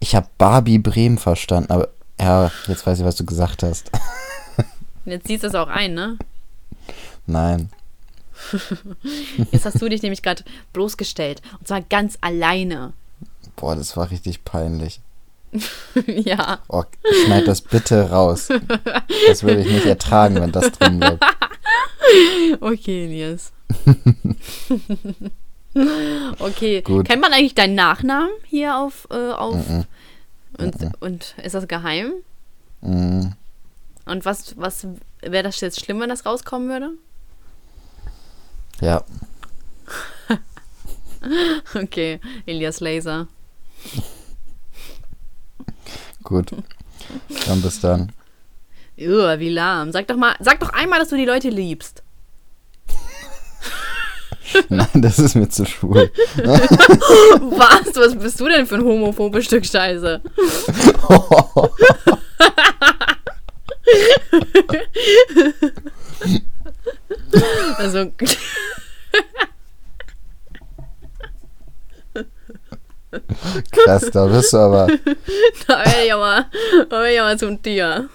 [0.00, 1.88] ich habe Barbie Bremen verstanden, aber
[2.20, 3.90] ja, jetzt weiß ich, was du gesagt hast.
[5.04, 6.18] Jetzt siehst du es auch ein, ne?
[7.26, 7.70] Nein.
[9.52, 10.44] Jetzt hast du dich nämlich gerade
[10.74, 11.40] bloßgestellt.
[11.58, 12.92] Und zwar ganz alleine.
[13.56, 15.00] Boah, das war richtig peinlich.
[16.06, 16.60] ja.
[16.68, 16.84] Oh,
[17.24, 18.48] schneid das bitte raus.
[19.28, 21.24] Das würde ich nicht ertragen, wenn das drin bleibt.
[22.60, 23.52] Okay, Elias.
[26.38, 26.80] okay.
[26.80, 27.06] Gut.
[27.06, 29.84] Kennt man eigentlich deinen Nachnamen hier auf, äh, auf mm -mm.
[30.56, 32.14] Und, mm und ist das geheim?
[32.80, 33.32] Mm.
[34.06, 34.86] Und was, was
[35.20, 36.92] wäre das jetzt schlimm, wenn das rauskommen würde?
[38.80, 39.04] Ja.
[41.74, 43.28] okay, Elias Laser.
[46.22, 46.50] Gut.
[47.46, 48.12] Dann bis dann.
[48.98, 49.92] Uah, wie lahm.
[49.92, 52.02] Sag doch mal, sag doch einmal, dass du die Leute liebst.
[54.68, 56.12] Nein, das ist mir zu schwul.
[56.36, 57.94] Was?
[57.94, 60.22] Was bist du denn für ein homophobes Stück Scheiße?
[67.76, 68.10] also.
[73.70, 74.88] Krass, da bist du aber.
[75.66, 76.46] Da wäre ich aber,
[76.88, 78.08] da wär ich aber zum Tier.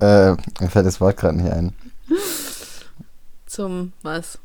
[0.00, 1.72] Äh, mir fällt das Wort gerade nicht ein.
[3.46, 4.38] Zum was?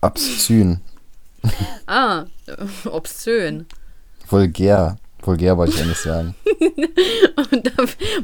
[0.00, 0.80] Obszön.
[1.86, 2.26] Ah,
[2.84, 3.66] obszön.
[4.28, 4.96] Vulgär.
[5.22, 6.34] Vulgär wollte ich ja nicht sagen.
[7.50, 7.72] Und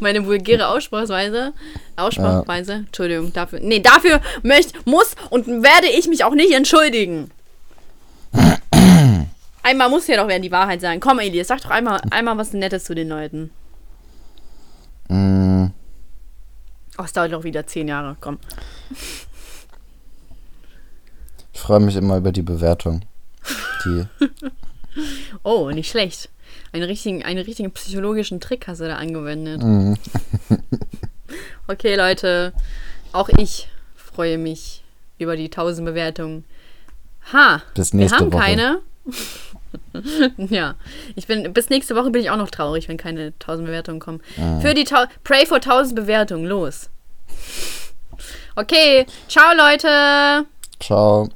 [0.01, 1.53] meine vulgäre Aussprachweise,
[1.97, 2.79] Aussprachweise, ja.
[2.79, 7.31] Entschuldigung, dafür, nee, dafür möchte, muss und werde ich mich auch nicht entschuldigen.
[9.63, 11.01] Einmal muss ja doch werden die Wahrheit sein.
[11.01, 13.51] Komm, Elias, sag doch einmal, einmal was Nettes zu den Leuten.
[15.09, 15.67] Mm.
[16.99, 18.39] Oh, es dauert doch wieder zehn Jahre, komm.
[21.53, 23.03] Ich freue mich immer über die Bewertung.
[23.85, 24.07] Die.
[25.43, 26.29] oh, nicht schlecht.
[26.73, 29.63] Einen richtigen, einen richtigen psychologischen Trick hast du da angewendet.
[29.63, 29.97] Mhm.
[31.69, 32.53] okay, Leute.
[33.13, 34.83] Auch ich freue mich
[35.19, 36.45] über die 1000 Bewertungen.
[37.33, 38.43] Ha, Bis nächste wir haben Woche.
[38.43, 38.81] keine.
[40.37, 40.75] ja,
[41.17, 44.21] ich bin bis nächste Woche bin ich auch noch traurig, wenn keine 1000 Bewertungen kommen.
[44.41, 44.61] Ah.
[44.61, 44.85] Für die
[45.25, 46.91] Pray for 1000 Bewertungen, los.
[48.57, 50.47] Okay, ciao Leute.
[50.81, 51.29] Ciao.